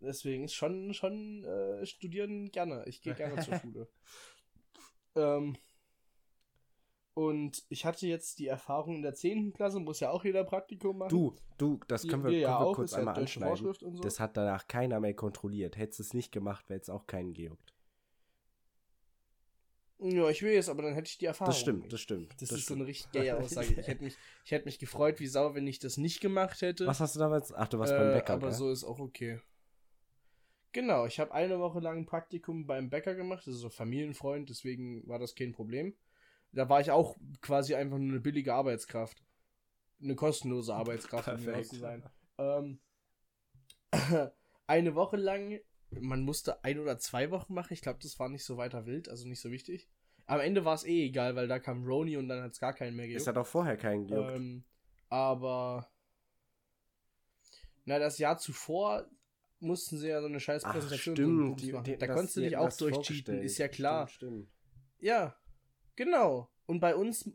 Deswegen 0.00 0.44
ist 0.44 0.54
schon, 0.54 0.92
schon 0.94 1.44
äh, 1.44 1.84
studieren 1.86 2.50
gerne. 2.50 2.84
Ich 2.86 3.00
gehe 3.00 3.14
gerne 3.14 3.40
zur 3.42 3.54
Schule. 3.60 3.88
Ähm, 5.16 5.56
und 7.14 7.64
ich 7.68 7.84
hatte 7.84 8.06
jetzt 8.08 8.40
die 8.40 8.48
Erfahrung 8.48 8.96
in 8.96 9.02
der 9.02 9.14
10. 9.14 9.52
Klasse, 9.52 9.78
muss 9.78 10.00
ja 10.00 10.10
auch 10.10 10.24
jeder 10.24 10.44
Praktikum 10.44 10.98
machen. 10.98 11.10
Du, 11.10 11.34
du, 11.58 11.78
das 11.86 12.06
können 12.06 12.24
wir, 12.24 12.30
wir 12.32 12.38
ja 12.40 12.48
können 12.48 12.60
wir 12.60 12.66
auch, 12.66 12.74
kurz 12.76 12.92
ja 12.92 12.98
einmal 12.98 13.14
deutsche 13.14 13.40
anschneiden. 13.46 13.96
So. 13.96 14.02
Das 14.02 14.18
hat 14.18 14.36
danach 14.36 14.66
keiner 14.66 14.98
mehr 15.00 15.14
kontrolliert. 15.14 15.76
Hättest 15.76 16.00
du 16.00 16.02
es 16.02 16.14
nicht 16.14 16.32
gemacht, 16.32 16.68
wäre 16.68 16.80
es 16.80 16.90
auch 16.90 17.06
keinen 17.06 17.32
gejuckt. 17.32 17.72
Ja, 20.00 20.28
ich 20.28 20.42
will 20.42 20.52
jetzt, 20.52 20.68
aber 20.68 20.82
dann 20.82 20.94
hätte 20.94 21.08
ich 21.08 21.18
die 21.18 21.26
Erfahrung. 21.26 21.52
Das 21.52 21.60
stimmt, 21.60 21.92
das 21.92 22.00
stimmt. 22.00 22.32
Das, 22.32 22.48
das 22.48 22.50
ist 22.50 22.66
so 22.66 22.74
stimmt. 22.74 22.80
eine 22.80 22.88
richtig 22.88 23.12
geile 23.12 23.38
Aussage. 23.38 23.74
Ich 23.80 23.86
hätte 23.86 24.02
mich, 24.04 24.16
ich 24.44 24.50
hätte 24.50 24.64
mich 24.66 24.78
gefreut 24.80 25.20
wie 25.20 25.28
Sau, 25.28 25.54
wenn 25.54 25.66
ich 25.68 25.78
das 25.78 25.96
nicht 25.96 26.20
gemacht 26.20 26.60
hätte. 26.62 26.86
Was 26.86 27.00
hast 27.00 27.14
du 27.14 27.20
damals? 27.20 27.54
Ach, 27.54 27.68
du 27.68 27.78
warst 27.78 27.92
Äh, 27.92 27.98
beim 27.98 28.12
Bäcker, 28.12 28.34
Aber 28.34 28.48
gell? 28.48 28.56
so 28.56 28.70
ist 28.70 28.84
auch 28.84 28.98
okay. 28.98 29.40
Genau, 30.72 31.06
ich 31.06 31.20
habe 31.20 31.32
eine 31.32 31.60
Woche 31.60 31.78
lang 31.78 31.98
ein 31.98 32.06
Praktikum 32.06 32.66
beim 32.66 32.90
Bäcker 32.90 33.14
gemacht. 33.14 33.46
Das 33.46 33.54
ist 33.54 33.60
so 33.60 33.70
Familienfreund, 33.70 34.50
deswegen 34.50 35.06
war 35.06 35.20
das 35.20 35.36
kein 35.36 35.52
Problem. 35.52 35.94
Da 36.54 36.68
war 36.68 36.80
ich 36.80 36.90
auch 36.90 37.16
quasi 37.40 37.74
einfach 37.74 37.98
nur 37.98 38.10
eine 38.10 38.20
billige 38.20 38.54
Arbeitskraft. 38.54 39.22
Eine 40.02 40.14
kostenlose 40.14 40.74
Arbeitskraft, 40.74 41.28
um 41.28 41.44
genau 41.44 41.62
zu 41.62 41.76
sein. 41.76 42.02
Ähm, 42.38 42.80
eine 44.66 44.94
Woche 44.94 45.16
lang, 45.16 45.60
man 45.90 46.22
musste 46.22 46.62
ein 46.64 46.78
oder 46.78 46.98
zwei 46.98 47.30
Wochen 47.30 47.54
machen. 47.54 47.72
Ich 47.72 47.80
glaube, 47.80 47.98
das 48.02 48.18
war 48.18 48.28
nicht 48.28 48.44
so 48.44 48.56
weiter 48.56 48.86
wild, 48.86 49.08
also 49.08 49.26
nicht 49.26 49.40
so 49.40 49.50
wichtig. 49.50 49.88
Am 50.26 50.40
Ende 50.40 50.64
war 50.64 50.74
es 50.74 50.84
eh 50.84 51.06
egal, 51.06 51.36
weil 51.36 51.48
da 51.48 51.58
kam 51.58 51.84
Roni 51.84 52.16
und 52.16 52.28
dann 52.28 52.42
hat 52.42 52.52
es 52.52 52.60
gar 52.60 52.72
keinen 52.72 52.96
mehr 52.96 53.08
Es 53.14 53.26
hat 53.26 53.36
auch 53.36 53.46
vorher 53.46 53.76
keinen 53.76 54.06
gejuckt. 54.06 54.32
ähm, 54.32 54.64
aber 55.10 55.88
na, 57.84 57.98
das 57.98 58.18
Jahr 58.18 58.38
zuvor 58.38 59.06
mussten 59.60 59.98
sie 59.98 60.08
ja 60.08 60.20
so 60.20 60.26
eine 60.26 60.40
scheiß 60.40 60.64
Ach, 60.64 60.72
Präsentation 60.72 61.14
stimmt, 61.16 61.28
einen 61.28 61.48
Bums 61.50 61.62
die- 61.62 61.72
machen. 61.72 61.84
die- 61.84 61.96
Da 61.98 62.06
konntest 62.06 62.36
du 62.36 62.40
dich 62.40 62.56
auch 62.56 62.72
durchcheaten, 62.72 63.42
ist 63.42 63.58
ja 63.58 63.68
klar. 63.68 64.08
Stimmt, 64.08 64.32
stimmt. 64.46 64.50
Ja, 65.00 65.36
genau. 65.96 66.50
Und 66.66 66.80
bei 66.80 66.94
uns, 66.96 67.30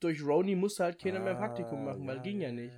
durch 0.00 0.24
Roni 0.24 0.54
musste 0.56 0.84
halt 0.84 1.00
keiner 1.00 1.20
mehr 1.20 1.34
Ah, 1.34 1.38
Praktikum 1.38 1.84
machen, 1.84 2.06
weil 2.06 2.20
ging 2.22 2.40
ja 2.40 2.52
nicht. 2.52 2.76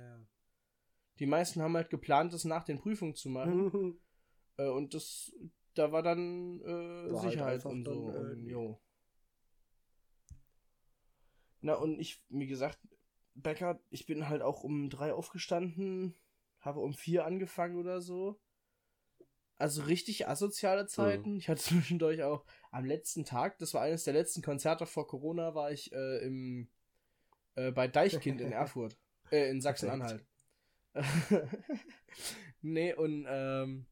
Die 1.19 1.25
meisten 1.25 1.61
haben 1.61 1.75
halt 1.75 1.89
geplant, 1.89 2.33
das 2.33 2.43
nach 2.45 2.63
den 2.63 2.79
Prüfungen 2.79 3.15
zu 3.15 3.29
machen. 3.29 3.99
äh, 4.57 4.67
und 4.69 4.93
das, 4.93 5.33
da 5.73 5.91
war 5.91 6.03
dann 6.03 6.59
äh, 6.61 6.65
War 6.65 7.21
halt 7.21 7.31
Sicherheit 7.31 7.53
einfach 7.55 7.69
und 7.71 7.85
so. 7.85 8.11
dann, 8.11 8.15
äh, 8.15 8.31
und, 8.31 8.47
jo. 8.47 8.81
Na, 11.61 11.75
und 11.75 11.99
ich, 11.99 12.23
wie 12.29 12.47
gesagt, 12.47 12.79
Bäcker, 13.33 13.79
ich 13.89 14.05
bin 14.05 14.29
halt 14.29 14.41
auch 14.41 14.63
um 14.63 14.89
drei 14.89 15.13
aufgestanden, 15.13 16.15
habe 16.59 16.79
um 16.79 16.93
vier 16.93 17.25
angefangen 17.25 17.77
oder 17.77 18.01
so. 18.01 18.39
Also 19.57 19.83
richtig 19.83 20.27
asoziale 20.27 20.85
Zeiten. 20.85 21.37
Ich 21.37 21.47
hatte 21.47 21.61
zwischendurch 21.63 22.23
auch 22.23 22.45
am 22.71 22.85
letzten 22.85 23.25
Tag, 23.25 23.57
das 23.59 23.73
war 23.73 23.81
eines 23.81 24.03
der 24.03 24.13
letzten 24.13 24.41
Konzerte 24.41 24.85
vor 24.85 25.07
Corona, 25.07 25.55
war 25.55 25.71
ich 25.71 25.91
äh, 25.93 26.25
im 26.25 26.67
äh, 27.55 27.71
bei 27.71 27.87
Deichkind 27.87 28.41
in 28.41 28.51
Erfurt. 28.51 28.97
Äh, 29.31 29.49
in 29.49 29.61
Sachsen-Anhalt. 29.61 30.25
nee, 32.61 32.93
und 32.93 33.25
ähm, 33.27 33.85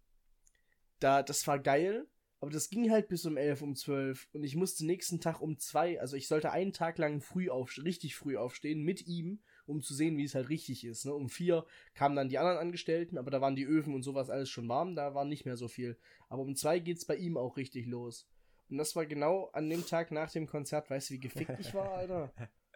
da, 1.00 1.22
das 1.24 1.46
war 1.48 1.60
geil, 1.60 2.08
aber 2.40 2.52
das 2.52 2.70
ging 2.70 2.92
halt 2.92 3.08
bis 3.08 3.26
um 3.26 3.36
11, 3.36 3.62
um 3.62 3.76
12 3.76 4.28
und 4.34 4.44
ich 4.44 4.56
musste 4.56 4.86
nächsten 4.86 5.20
Tag 5.20 5.42
um 5.42 5.58
zwei, 5.58 6.00
also 6.00 6.16
ich 6.16 6.28
sollte 6.28 6.52
einen 6.52 6.72
Tag 6.72 6.98
lang 6.98 7.20
früh 7.20 7.50
auf, 7.50 7.78
richtig 7.78 8.16
früh 8.16 8.38
aufstehen 8.38 8.84
mit 8.84 9.06
ihm, 9.06 9.42
um 9.66 9.82
zu 9.82 9.94
sehen, 9.94 10.18
wie 10.18 10.24
es 10.24 10.36
halt 10.36 10.50
richtig 10.50 10.84
ist. 10.86 11.06
Ne? 11.06 11.14
Um 11.14 11.30
vier 11.30 11.66
kamen 11.94 12.16
dann 12.16 12.30
die 12.30 12.38
anderen 12.38 12.58
Angestellten, 12.58 13.18
aber 13.18 13.32
da 13.32 13.42
waren 13.42 13.56
die 13.56 13.66
Öfen 13.66 13.94
und 13.94 14.04
sowas 14.04 14.30
alles 14.30 14.50
schon 14.50 14.68
warm, 14.68 14.96
da 14.96 15.16
war 15.16 15.26
nicht 15.26 15.46
mehr 15.46 15.58
so 15.58 15.68
viel. 15.68 15.98
Aber 16.30 16.42
um 16.42 16.56
zwei 16.56 16.80
geht's 16.80 17.06
bei 17.06 17.16
ihm 17.16 17.38
auch 17.38 17.58
richtig 17.58 17.86
los. 17.88 18.28
Und 18.70 18.78
das 18.78 18.96
war 18.96 19.06
genau 19.06 19.50
an 19.54 19.70
dem 19.70 19.86
Tag 19.86 20.12
nach 20.12 20.32
dem 20.32 20.48
Konzert, 20.48 20.90
weißt 20.90 21.10
du, 21.10 21.14
wie 21.16 21.20
gefickt 21.20 21.60
ich 21.60 21.74
war, 21.74 21.94
Alter? 21.94 22.34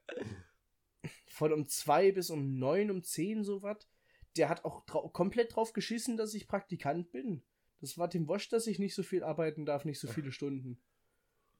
Von 1.25 1.53
um 1.53 1.67
zwei 1.67 2.11
bis 2.11 2.29
um 2.29 2.57
neun, 2.57 2.91
um 2.91 3.03
zehn 3.03 3.43
sowas. 3.43 3.87
Der 4.35 4.49
hat 4.49 4.65
auch 4.65 4.85
drau 4.85 5.09
komplett 5.09 5.55
drauf 5.55 5.73
geschissen, 5.73 6.17
dass 6.17 6.33
ich 6.33 6.47
Praktikant 6.47 7.11
bin. 7.11 7.43
Das 7.79 7.97
war 7.97 8.07
dem 8.07 8.27
Wosch, 8.27 8.49
dass 8.49 8.67
ich 8.67 8.79
nicht 8.79 8.95
so 8.95 9.03
viel 9.03 9.23
arbeiten 9.23 9.65
darf, 9.65 9.85
nicht 9.85 9.99
so 9.99 10.07
viele 10.07 10.31
Stunden. 10.31 10.79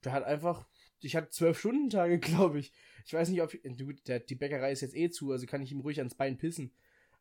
Der 0.03 0.12
hat 0.12 0.24
einfach, 0.24 0.67
ich 1.01 1.15
hatte 1.15 1.29
zwölf 1.29 1.59
Stunden 1.59 1.89
Tage, 1.89 2.19
glaube 2.19 2.59
ich. 2.59 2.71
Ich 3.05 3.13
weiß 3.13 3.29
nicht, 3.29 3.41
ob, 3.41 3.51
du, 3.51 3.93
der, 3.93 4.19
die 4.19 4.35
Bäckerei 4.35 4.71
ist 4.71 4.81
jetzt 4.81 4.95
eh 4.95 5.09
zu, 5.09 5.31
also 5.31 5.45
kann 5.45 5.61
ich 5.61 5.71
ihm 5.71 5.79
ruhig 5.81 5.99
ans 5.99 6.15
Bein 6.15 6.37
pissen. 6.37 6.71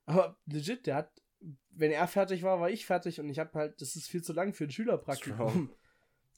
Aber 0.04 0.36
legit, 0.46 0.86
der 0.86 0.96
hat, 0.96 1.22
wenn 1.70 1.90
er 1.92 2.06
fertig 2.08 2.42
war, 2.42 2.60
war 2.60 2.70
ich 2.70 2.86
fertig 2.86 3.20
und 3.20 3.28
ich 3.28 3.38
habe 3.38 3.52
halt, 3.58 3.80
das 3.80 3.96
ist 3.96 4.08
viel 4.08 4.22
zu 4.22 4.32
lang 4.32 4.52
für 4.54 4.64
ein 4.64 4.70
Schülerpraktikum. 4.70 5.70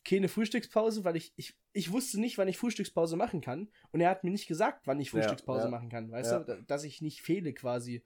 Keine 0.04 0.28
Frühstückspause, 0.28 1.04
weil 1.04 1.16
ich, 1.16 1.33
ich, 1.37 1.54
ich 1.75 1.92
wusste 1.92 2.18
nicht, 2.21 2.38
wann 2.38 2.49
ich 2.49 2.57
Frühstückspause 2.57 3.16
machen 3.16 3.40
kann. 3.42 3.68
Und 3.92 4.00
er 4.00 4.09
hat 4.11 4.25
mir 4.25 4.30
nicht 4.30 4.47
gesagt, 4.49 4.87
wann 4.87 5.00
ich 5.00 5.09
Ja, 5.09 5.12
Frühstückspause 5.12 5.64
ja. 5.64 5.71
machen 5.71 5.90
kann, 5.90 6.11
weißt 6.11 6.33
Ja. 6.33 6.38
du, 6.40 6.45
da- 6.57 6.61
dass 6.62 6.85
ich 6.85 7.02
nicht 7.02 7.21
fehle 7.21 7.52
quasi. 7.52 8.02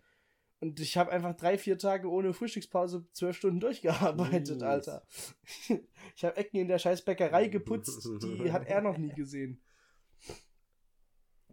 Und 0.62 0.78
ich 0.78 0.97
habe 0.97 1.11
einfach 1.11 1.35
drei, 1.37 1.59
vier 1.59 1.76
Tage 1.76 2.09
ohne 2.09 2.33
Frühstückspause 2.33 3.04
zwölf 3.12 3.37
Stunden 3.37 3.59
durchgearbeitet, 3.59 4.49
Mies. 4.54 4.62
Alter. 4.62 5.04
Ich 6.14 6.25
habe 6.25 6.37
Ecken 6.37 6.59
in 6.61 6.69
der 6.69 6.78
scheiß 6.78 7.02
Bäckerei 7.04 7.49
geputzt, 7.49 8.09
die 8.23 8.52
hat 8.52 8.66
er 8.69 8.81
noch 8.81 8.97
nie 8.97 9.12
gesehen. 9.16 9.61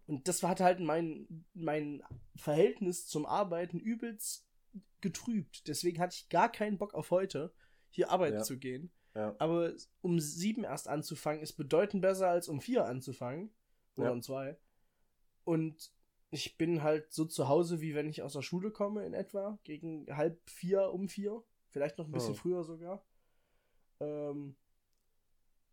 Und 0.06 0.28
das 0.28 0.44
hat 0.44 0.60
halt 0.60 0.80
mein, 0.80 1.46
mein 1.56 2.04
Verhältnis 2.36 3.08
zum 3.08 3.25
Arbeiten 3.25 3.80
übelst 3.80 4.48
getrübt. 5.01 5.68
Deswegen 5.68 6.00
hatte 6.00 6.16
ich 6.16 6.30
gar 6.30 6.51
keinen 6.51 6.78
Bock 6.78 6.94
auf 6.94 7.10
heute, 7.10 7.51
hier 7.89 8.12
arbeiten 8.12 8.38
Ja. 8.38 8.44
zu 8.44 8.58
gehen. 8.60 8.92
Ja. 9.16 9.36
Aber 9.39 9.74
um 10.01 10.20
sieben 10.20 10.63
erst 10.63 10.88
anzufangen, 10.88 11.42
ist 11.42 11.54
bedeutend 11.54 12.04
besser 12.04 12.28
als 12.30 12.48
um 12.48 12.62
vier 12.62 12.86
anzufangen. 12.86 13.51
Oder 13.96 14.08
Ja. 14.08 14.12
um 14.13 14.22
zwei. 14.22 14.56
Und 15.46 15.92
ich 16.31 16.57
bin 16.57 16.83
halt 16.83 17.12
so 17.12 17.25
zu 17.25 17.48
Hause, 17.48 17.81
wie 17.81 17.95
wenn 17.95 18.07
ich 18.09 18.21
aus 18.21 18.33
der 18.33 18.41
Schule 18.41 18.71
komme 18.71 19.05
in 19.05 19.13
etwa. 19.13 19.57
Gegen 19.63 20.05
halb 20.15 20.39
vier, 20.50 20.91
um 20.93 21.07
vier. 21.09 21.43
Vielleicht 21.69 21.98
noch 21.98 22.05
ein 22.07 22.12
bisschen 22.12 22.31
Oh. 22.33 22.38
früher 22.38 22.63
sogar. 22.63 23.03
Ähm, 24.00 24.55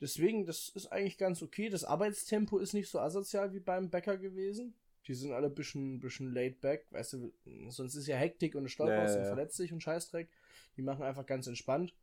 deswegen, 0.01 0.47
das 0.47 0.69
ist 0.71 0.87
eigentlich 0.93 1.19
ganz 1.19 1.43
okay. 1.43 1.69
Das 1.69 1.85
Arbeitstempo 1.85 2.59
ist 2.59 2.73
nicht 2.75 2.89
so 2.89 2.99
asozial 3.01 3.53
wie 3.53 3.61
beim 3.61 3.91
Bäcker 3.91 4.17
gewesen. 4.19 4.75
Die 5.07 5.15
sind 5.15 5.33
alle 5.33 5.47
ein 5.47 5.55
bisschen, 5.55 6.01
bisschen 6.01 6.33
laid 6.35 6.61
back. 6.61 6.87
Weißt 6.91 7.13
du, 7.15 7.33
sonst 7.69 7.95
ist 7.95 8.07
ja 8.09 8.17
Hektik 8.17 8.55
und 8.57 8.69
stolperst 8.69 9.15
Ja, 9.15 9.21
ja, 9.23 9.29
und 9.29 9.35
verletzt 9.37 9.59
dich 9.59 9.73
und 9.73 9.81
Scheißdreck. 9.83 10.29
Die 10.77 10.83
machen 10.83 11.05
einfach 11.05 11.25
ganz 11.27 11.47
entspannt. 11.47 11.95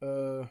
Äh, 0.00 0.46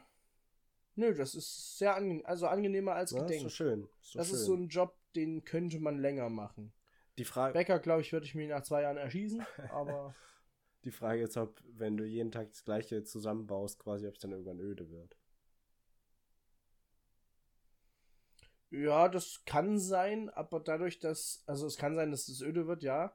nö, 0.94 1.14
das 1.14 1.34
ist 1.34 1.78
sehr 1.78 1.96
angenehm, 1.96 2.24
also 2.24 2.46
angenehmer 2.46 2.94
als 2.94 3.10
Ja, 3.10 3.18
ist 3.18 3.22
gedenkt. 3.24 3.42
so 3.42 3.48
schön. 3.48 3.88
Ist 4.00 4.12
so 4.12 4.18
das 4.18 4.28
schön. 4.28 4.36
ist 4.36 4.44
so 4.44 4.54
ein 4.54 4.68
Job, 4.68 4.94
den 5.16 5.44
könnte 5.44 5.78
man 5.80 5.98
länger 5.98 6.28
machen. 6.30 6.72
Die, 7.18 7.24
Frage, 7.24 7.52
Bäcker, 7.52 7.78
glaube 7.78 8.02
ich, 8.02 8.12
würde 8.12 8.26
ich 8.26 8.34
mir 8.34 8.48
nach 8.48 8.62
zwei 8.62 8.82
Jahren 8.82 8.96
erschießen, 8.96 9.44
aber 9.70 10.14
die 10.84 10.90
Frage 10.90 11.22
ist, 11.22 11.36
ob, 11.36 11.60
wenn 11.74 11.96
du 11.96 12.04
jeden 12.04 12.32
Tag 12.32 12.50
das 12.50 12.64
Gleiche 12.64 13.04
zusammenbaust, 13.04 13.78
quasi, 13.78 14.06
ob 14.06 14.14
es 14.14 14.20
dann 14.20 14.32
irgendwann 14.32 14.60
öde 14.60 14.90
wird. 14.90 15.16
ja, 18.72 19.08
das 19.08 19.42
kann 19.44 19.78
sein, 19.78 20.30
aber 20.30 20.58
dadurch, 20.58 20.98
dass, 20.98 21.42
also 21.46 21.66
es 21.66 21.76
kann 21.76 21.94
sein, 21.94 22.10
dass 22.10 22.28
es 22.28 22.40
öde 22.40 22.66
wird, 22.66 22.82
ja. 22.82 23.14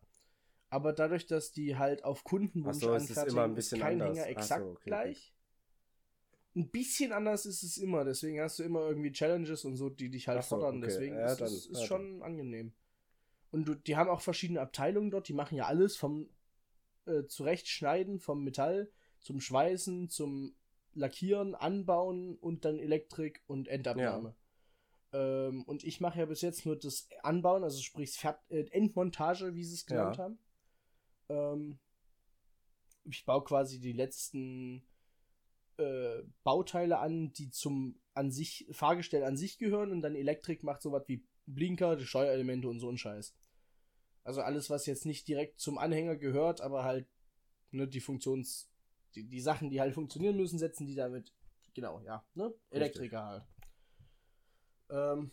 Aber 0.70 0.94
dadurch, 0.94 1.26
dass 1.26 1.52
die 1.52 1.78
halt 1.78 2.04
auf 2.04 2.24
Kundenwunsch 2.24 2.84
so, 2.84 2.94
ist 2.94 3.18
immer 3.18 3.44
ein 3.44 3.56
bisschen 3.56 3.80
kein 3.80 4.02
anders. 4.02 4.20
Hänger 4.20 4.38
Ach 4.38 4.44
so, 4.44 4.54
exakt 4.54 4.66
okay, 4.66 4.90
gleich. 4.90 5.34
Ein 6.56 6.70
bisschen 6.70 7.12
anders 7.12 7.46
ist 7.46 7.64
es 7.64 7.78
immer, 7.78 8.04
deswegen 8.04 8.40
hast 8.42 8.60
du 8.60 8.64
immer 8.64 8.82
irgendwie 8.88 9.12
Challenges 9.12 9.64
und 9.66 9.78
so, 9.78 9.90
die 9.90 10.10
dich 10.10 10.28
halt 10.28 10.44
so, 10.44 10.58
fordern. 10.58 10.78
okay. 10.78 10.88
Deswegen 10.88 11.16
Ja, 11.16 11.34
ist 11.34 11.42
es 11.42 11.66
ist 11.68 11.82
ja, 11.82 11.88
schon 11.88 12.22
angenehm. 12.22 12.74
Und 13.66 13.88
die 13.88 13.96
haben 13.96 14.10
auch 14.10 14.22
verschiedene 14.22 14.62
Abteilungen 14.62 15.12
dort, 15.12 15.28
die 15.28 15.34
machen 15.34 15.56
ja 15.56 15.66
alles 15.66 15.98
vom 15.98 16.30
äh, 17.06 17.26
Zurechtschneiden 17.26 18.20
vom 18.20 18.44
Metall 18.44 18.92
zum 19.20 19.40
Schweißen, 19.40 20.10
zum 20.10 20.56
Lackieren, 20.94 21.56
Anbauen 21.56 22.36
und 22.38 22.66
dann 22.66 22.80
Elektrik 22.80 23.44
und 23.48 23.68
Endabnahme. 23.68 24.36
Ähm, 25.14 25.64
und 25.64 25.84
ich 25.84 26.02
mache 26.02 26.20
ja 26.20 26.26
bis 26.26 26.42
jetzt 26.42 26.66
nur 26.66 26.78
das 26.78 27.08
Anbauen, 27.24 27.64
also 27.64 27.82
sprich 27.82 28.24
äh, 28.50 28.66
Endmontage, 28.72 29.56
wie 29.56 29.64
sie 29.64 29.76
es 29.76 29.86
genannt 29.86 30.18
Ja. 30.18 30.24
haben. 30.24 30.40
Ähm, 31.30 31.80
ich 33.06 33.26
baue 33.26 33.44
quasi 33.44 33.80
die 33.80 33.94
letzten 33.94 34.86
äh, 35.78 36.24
Bauteile 36.44 37.00
an, 37.00 37.32
die 37.34 37.50
zum 37.52 38.00
an 38.14 38.32
sich, 38.32 38.68
Fahrgestell 38.72 39.24
an 39.24 39.38
sich 39.38 39.58
gehören 39.58 39.92
und 39.92 40.02
dann 40.02 40.16
Elektrik 40.16 40.64
macht 40.64 40.82
sowas 40.82 41.04
wie 41.08 41.24
Blinker, 41.46 41.96
die 41.96 42.06
Steuerelemente 42.06 42.68
und 42.68 42.80
so 42.80 42.90
ein 42.90 42.98
Scheiß. 42.98 43.34
Also 44.28 44.42
alles, 44.42 44.70
was 44.70 44.86
jetzt 44.86 45.06
nicht 45.06 45.26
direkt 45.30 45.58
zum 45.58 45.78
Anhänger 45.78 46.18
gehört, 46.18 46.60
aber 46.60 46.84
halt 46.84 47.08
ne, 47.72 47.88
die 47.88 48.02
Funktions, 48.02 48.70
die, 49.16 49.24
die 49.24 49.40
Sachen, 49.40 49.70
die 49.70 49.80
halt 49.80 49.94
funktionieren 49.94 50.36
müssen, 50.36 50.60
setzen 50.60 50.86
die 50.86 50.96
damit, 50.96 51.34
genau, 51.74 52.02
ja, 52.02 52.26
ne? 52.34 52.54
Elektriker 52.70 53.26
halt. 53.26 53.48
Ähm, 54.90 55.32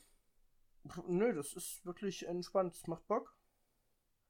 nö, 1.08 1.34
das 1.34 1.54
ist 1.54 1.84
wirklich 1.84 2.24
entspannt, 2.28 2.76
es 2.76 2.86
macht 2.86 3.04
Bock. 3.08 3.36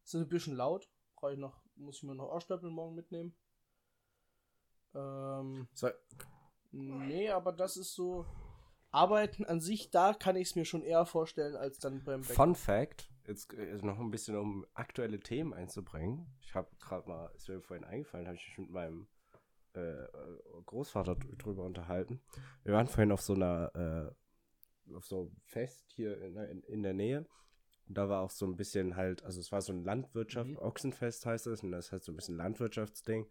Es 0.02 0.14
ist 0.14 0.22
ein 0.22 0.28
bisschen 0.30 0.56
laut, 0.56 0.90
brauche 1.14 1.34
ich 1.34 1.38
noch, 1.38 1.60
muss 1.76 1.96
ich 1.98 2.04
mir 2.04 2.14
noch 2.14 2.32
Ohrstöpsel 2.32 2.70
morgen 2.70 2.94
mitnehmen. 2.94 3.36
Ähm, 4.94 5.68
So, 5.74 5.90
Nee, 6.72 7.28
aber 7.28 7.52
das 7.52 7.76
ist 7.76 7.92
so. 7.92 8.24
Arbeiten 8.90 9.44
an 9.44 9.60
sich, 9.60 9.90
da 9.90 10.14
kann 10.14 10.36
ich 10.36 10.48
es 10.48 10.54
mir 10.54 10.64
schon 10.64 10.82
eher 10.82 11.04
vorstellen, 11.04 11.54
als 11.54 11.80
dann 11.80 12.02
beim 12.02 12.22
Bäcker. 12.22 12.32
Fun 12.32 12.54
Fact, 12.54 13.10
jetzt 13.26 13.52
äh, 13.54 13.76
noch 13.82 13.98
ein 13.98 14.10
bisschen, 14.10 14.36
um 14.36 14.66
aktuelle 14.74 15.20
Themen 15.20 15.52
einzubringen. 15.54 16.26
Ich 16.40 16.54
habe 16.54 16.68
gerade 16.80 17.08
mal, 17.08 17.30
ist 17.34 17.48
mir 17.48 17.60
vorhin 17.60 17.84
eingefallen, 17.84 18.26
habe 18.26 18.36
ich 18.36 18.46
mich 18.48 18.58
mit 18.58 18.70
meinem 18.70 19.06
äh, 19.74 20.06
Großvater 20.66 21.16
dr- 21.16 21.36
drüber 21.36 21.64
unterhalten. 21.64 22.20
Wir 22.62 22.74
waren 22.74 22.86
vorhin 22.86 23.12
auf 23.12 23.20
so 23.22 23.34
einer, 23.34 24.14
äh, 24.88 24.94
auf 24.94 25.06
so 25.06 25.22
einem 25.22 25.36
Fest 25.44 25.90
hier 25.92 26.20
in, 26.20 26.36
in, 26.36 26.62
in 26.62 26.82
der 26.82 26.94
Nähe. 26.94 27.26
Und 27.86 27.98
da 27.98 28.08
war 28.08 28.22
auch 28.22 28.30
so 28.30 28.46
ein 28.46 28.56
bisschen 28.56 28.96
halt, 28.96 29.22
also 29.24 29.40
es 29.40 29.52
war 29.52 29.60
so 29.60 29.72
ein 29.72 29.84
Landwirtschaft, 29.84 30.50
Mhm. 30.50 30.58
Ochsenfest 30.58 31.26
heißt 31.26 31.46
es, 31.48 31.62
und 31.62 31.70
das 31.72 31.92
heißt 31.92 32.04
so 32.04 32.12
ein 32.12 32.16
bisschen 32.16 32.36
Landwirtschaftsding. 32.36 33.26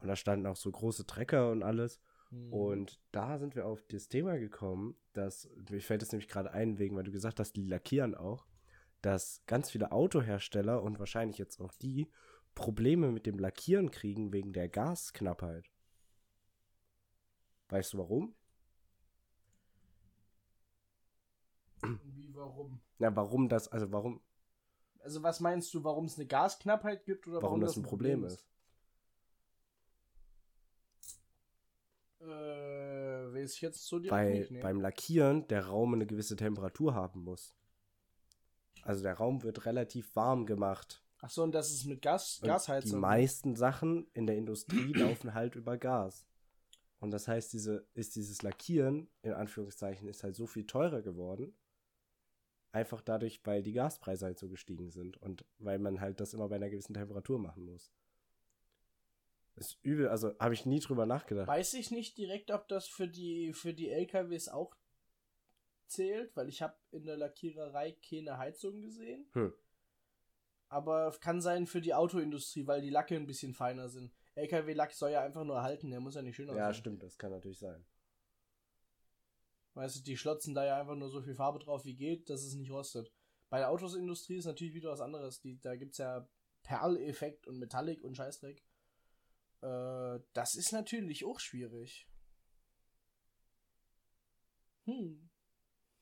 Und 0.00 0.08
da 0.08 0.16
standen 0.16 0.46
auch 0.46 0.56
so 0.56 0.70
große 0.70 1.06
Trecker 1.06 1.50
und 1.52 1.62
alles. 1.62 2.00
Mhm. 2.30 2.52
Und 2.52 3.00
da 3.12 3.38
sind 3.38 3.54
wir 3.54 3.66
auf 3.66 3.82
das 3.82 4.08
Thema 4.08 4.36
gekommen, 4.38 4.96
dass, 5.12 5.48
mir 5.70 5.80
fällt 5.80 6.02
es 6.02 6.10
nämlich 6.10 6.28
gerade 6.28 6.50
ein, 6.50 6.78
wegen, 6.78 6.96
weil 6.96 7.04
du 7.04 7.12
gesagt 7.12 7.38
hast, 7.38 7.52
die 7.54 7.62
lackieren 7.66 8.14
auch, 8.16 8.46
dass 9.04 9.42
ganz 9.46 9.70
viele 9.70 9.92
Autohersteller 9.92 10.82
und 10.82 10.98
wahrscheinlich 10.98 11.36
jetzt 11.36 11.60
auch 11.60 11.72
die 11.74 12.10
Probleme 12.54 13.12
mit 13.12 13.26
dem 13.26 13.38
Lackieren 13.38 13.90
kriegen 13.90 14.32
wegen 14.32 14.54
der 14.54 14.68
Gasknappheit. 14.68 15.70
Weißt 17.68 17.92
du 17.92 17.98
warum? 17.98 18.34
Wie, 22.04 22.34
warum? 22.34 22.80
Na, 22.98 23.14
warum 23.14 23.50
das, 23.50 23.68
also 23.68 23.92
warum, 23.92 24.22
Also, 25.00 25.22
was 25.22 25.40
meinst 25.40 25.74
du, 25.74 25.84
warum 25.84 26.06
es 26.06 26.16
eine 26.16 26.26
Gasknappheit 26.26 27.04
gibt 27.04 27.28
oder 27.28 27.42
warum, 27.42 27.60
das 27.60 27.76
ein 27.76 27.82
Problem 27.82 28.24
ist? 28.24 28.46
Äh, 32.20 32.24
weiß 32.26 33.54
ich 33.54 33.60
jetzt 33.60 33.86
so 33.86 33.98
direkt 33.98 34.12
Weil 34.12 34.38
nicht. 34.48 34.62
Beim 34.62 34.80
Lackieren 34.80 35.46
der 35.48 35.66
Raum 35.66 35.92
eine 35.92 36.06
gewisse 36.06 36.36
Temperatur 36.36 36.94
haben 36.94 37.22
muss. 37.22 37.54
Also 38.82 39.02
der 39.02 39.14
Raum 39.14 39.42
wird 39.42 39.66
relativ 39.66 40.14
warm 40.14 40.46
gemacht. 40.46 41.02
Ach 41.20 41.30
so, 41.30 41.42
und 41.42 41.52
das 41.52 41.70
ist 41.70 41.86
mit 41.86 42.02
Gas, 42.02 42.40
Und 42.42 42.48
Gasheizung. 42.48 42.90
Die 42.90 42.96
meisten 42.96 43.56
Sachen 43.56 44.06
in 44.12 44.26
der 44.26 44.36
Industrie 44.36 44.92
laufen 44.94 45.32
halt 45.32 45.54
über 45.54 45.78
Gas. 45.78 46.26
Und 47.00 47.10
das 47.10 47.28
heißt, 47.28 47.52
diese, 47.52 47.86
ist 47.94 48.16
dieses 48.16 48.42
Lackieren, 48.42 49.08
in 49.22 49.32
Anführungszeichen, 49.32 50.08
ist 50.08 50.22
halt 50.22 50.34
so 50.36 50.46
viel 50.46 50.66
teurer 50.66 51.02
geworden. 51.02 51.54
Einfach 52.72 53.00
dadurch, 53.00 53.40
weil 53.44 53.62
die 53.62 53.72
Gaspreise 53.72 54.26
halt 54.26 54.38
so 54.38 54.48
gestiegen 54.48 54.90
sind. 54.90 55.16
Und 55.18 55.44
weil 55.58 55.78
man 55.78 56.00
halt 56.00 56.20
das 56.20 56.34
immer 56.34 56.48
bei 56.48 56.56
einer 56.56 56.70
gewissen 56.70 56.94
Temperatur 56.94 57.38
machen 57.38 57.64
muss. 57.64 57.92
Ist 59.56 59.78
übel, 59.82 60.08
also 60.08 60.36
habe 60.40 60.54
ich 60.54 60.66
nie 60.66 60.80
drüber 60.80 61.06
nachgedacht. 61.06 61.46
Weiß 61.46 61.74
ich 61.74 61.90
nicht 61.90 62.18
direkt, 62.18 62.50
ob 62.50 62.66
das 62.68 62.88
für 62.88 63.06
die, 63.06 63.52
für 63.52 63.72
die 63.72 63.88
LKWs 63.88 64.48
auch 64.48 64.74
zählt, 65.86 66.34
weil 66.36 66.48
ich 66.48 66.62
habe 66.62 66.76
in 66.90 67.04
der 67.04 67.16
Lackiererei 67.16 67.92
keine 68.08 68.38
Heizung 68.38 68.80
gesehen. 68.80 69.26
Hm. 69.32 69.52
Aber 70.68 71.12
kann 71.20 71.40
sein 71.40 71.66
für 71.66 71.80
die 71.80 71.94
Autoindustrie, 71.94 72.66
weil 72.66 72.80
die 72.80 72.90
Lacke 72.90 73.14
ein 73.14 73.26
bisschen 73.26 73.54
feiner 73.54 73.88
sind. 73.88 74.12
LKW-Lack 74.34 74.92
soll 74.92 75.10
ja 75.12 75.22
einfach 75.22 75.44
nur 75.44 75.56
erhalten, 75.56 75.90
der 75.90 76.00
muss 76.00 76.14
ja 76.14 76.22
nicht 76.22 76.36
schöner 76.36 76.54
Ja, 76.54 76.66
sein. 76.66 76.74
stimmt, 76.74 77.02
das 77.02 77.18
kann 77.18 77.30
natürlich 77.30 77.58
sein. 77.58 77.84
Weißt 79.74 79.96
du, 79.96 80.02
die 80.02 80.16
schlotzen 80.16 80.54
da 80.54 80.64
ja 80.64 80.80
einfach 80.80 80.94
nur 80.96 81.10
so 81.10 81.20
viel 81.20 81.34
Farbe 81.34 81.58
drauf 81.58 81.84
wie 81.84 81.94
geht, 81.96 82.30
dass 82.30 82.42
es 82.42 82.54
nicht 82.54 82.70
rostet. 82.70 83.12
Bei 83.50 83.58
der 83.58 83.70
Autosindustrie 83.70 84.36
ist 84.36 84.46
natürlich 84.46 84.74
wieder 84.74 84.90
was 84.90 85.00
anderes. 85.00 85.40
Die, 85.40 85.60
da 85.60 85.76
gibt 85.76 85.92
es 85.92 85.98
ja 85.98 86.28
Perleffekt 86.62 87.46
und 87.46 87.58
Metallic 87.58 88.02
und 88.02 88.16
Scheißdreck. 88.16 88.64
Äh, 89.60 90.20
das 90.32 90.54
ist 90.54 90.72
natürlich 90.72 91.24
auch 91.24 91.40
schwierig. 91.40 92.08
Hm. 94.86 95.23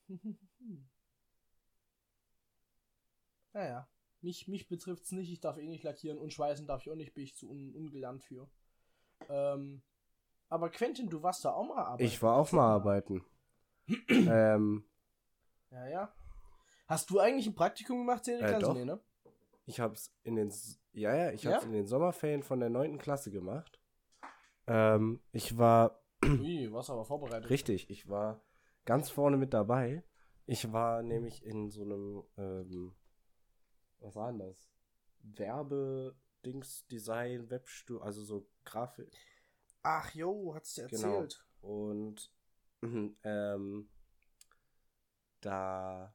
naja, 3.53 3.89
mich, 4.21 4.49
mich 4.49 4.69
betrifft 4.69 5.05
es 5.05 5.13
nicht. 5.13 5.31
Ich 5.33 5.41
darf 5.41 5.59
eh 5.59 5.67
nicht 5.67 5.85
lackieren 5.85 6.19
und 6.19 6.33
schweißen 6.33 6.67
darf 6.67 6.83
ich 6.83 6.91
auch 6.91 6.97
nicht, 6.97 7.15
bin 7.15 7.25
ich 7.25 7.37
zu 7.37 7.49
un 7.51 7.75
ungelernt 7.75 8.23
für. 8.25 8.49
Ähm, 9.29 9.83
aber 10.49 10.71
Quentin, 10.71 11.09
du 11.09 11.23
warst 11.23 11.45
da 11.45 11.53
auch 11.53 11.67
mal 11.67 11.83
arbeiten. 11.85 12.05
Ich 12.05 12.23
war 12.23 12.37
auch 12.37 12.53
mal 12.53 12.67
arbeiten. 12.75 13.25
ähm, 14.09 14.85
Ja, 15.71 15.89
ja. 15.89 16.15
Hast 16.87 17.11
du 17.11 17.19
eigentlich 17.21 17.47
ein 17.47 17.55
Praktikum 17.55 17.99
gemacht, 17.99 18.27
Erik? 18.29 18.43
Äh, 18.43 18.55
Also, 18.55 18.69
doch. 18.69 18.75
Nee, 18.75 18.85
ne? 18.85 19.01
Ich 19.65 19.81
hab's 19.81 20.13
in 20.25 20.37
den 20.37 20.53
ja 20.93 21.15
ja, 21.15 21.31
ich 21.33 21.45
Ja? 21.45 21.53
hab's 21.53 21.65
in 21.65 21.73
den 21.73 21.87
Sommerferien 21.87 22.43
von 22.43 22.61
der 22.61 22.69
9. 22.69 22.99
Klasse 22.99 23.31
gemacht. 23.31 23.81
Ähm, 24.67 25.21
ich 25.33 25.57
war 25.57 26.03
Ui, 26.25 26.71
warst 26.73 26.91
aber 26.91 27.05
vorbereitet. 27.05 27.49
richtig, 27.51 27.89
ich 27.91 28.09
war 28.09 28.41
ganz 28.85 29.11
vorne 29.11 29.37
mit 29.37 29.53
dabei. 29.55 30.03
Ich 30.47 30.73
war 30.73 31.03
nämlich 31.03 31.45
in 31.45 31.71
so 31.71 31.83
einem 31.83 32.25
ähm, 32.37 32.95
was 34.01 34.17
war 34.17 34.31
denn 34.33 34.41
das? 34.41 34.69
Werbe 35.23 36.17
Dings 36.45 36.87
Design 36.89 37.49
Webstudio, 37.51 38.03
also 38.03 38.23
so 38.25 38.49
Grafik 38.65 39.13
Ach 39.85 40.13
jo, 40.15 40.55
hat's 40.55 40.75
dir 40.75 40.87
Genau. 40.89 41.23
erzählt. 41.23 41.45
und 41.61 42.33
ähm, 43.23 43.89
da 45.41 46.13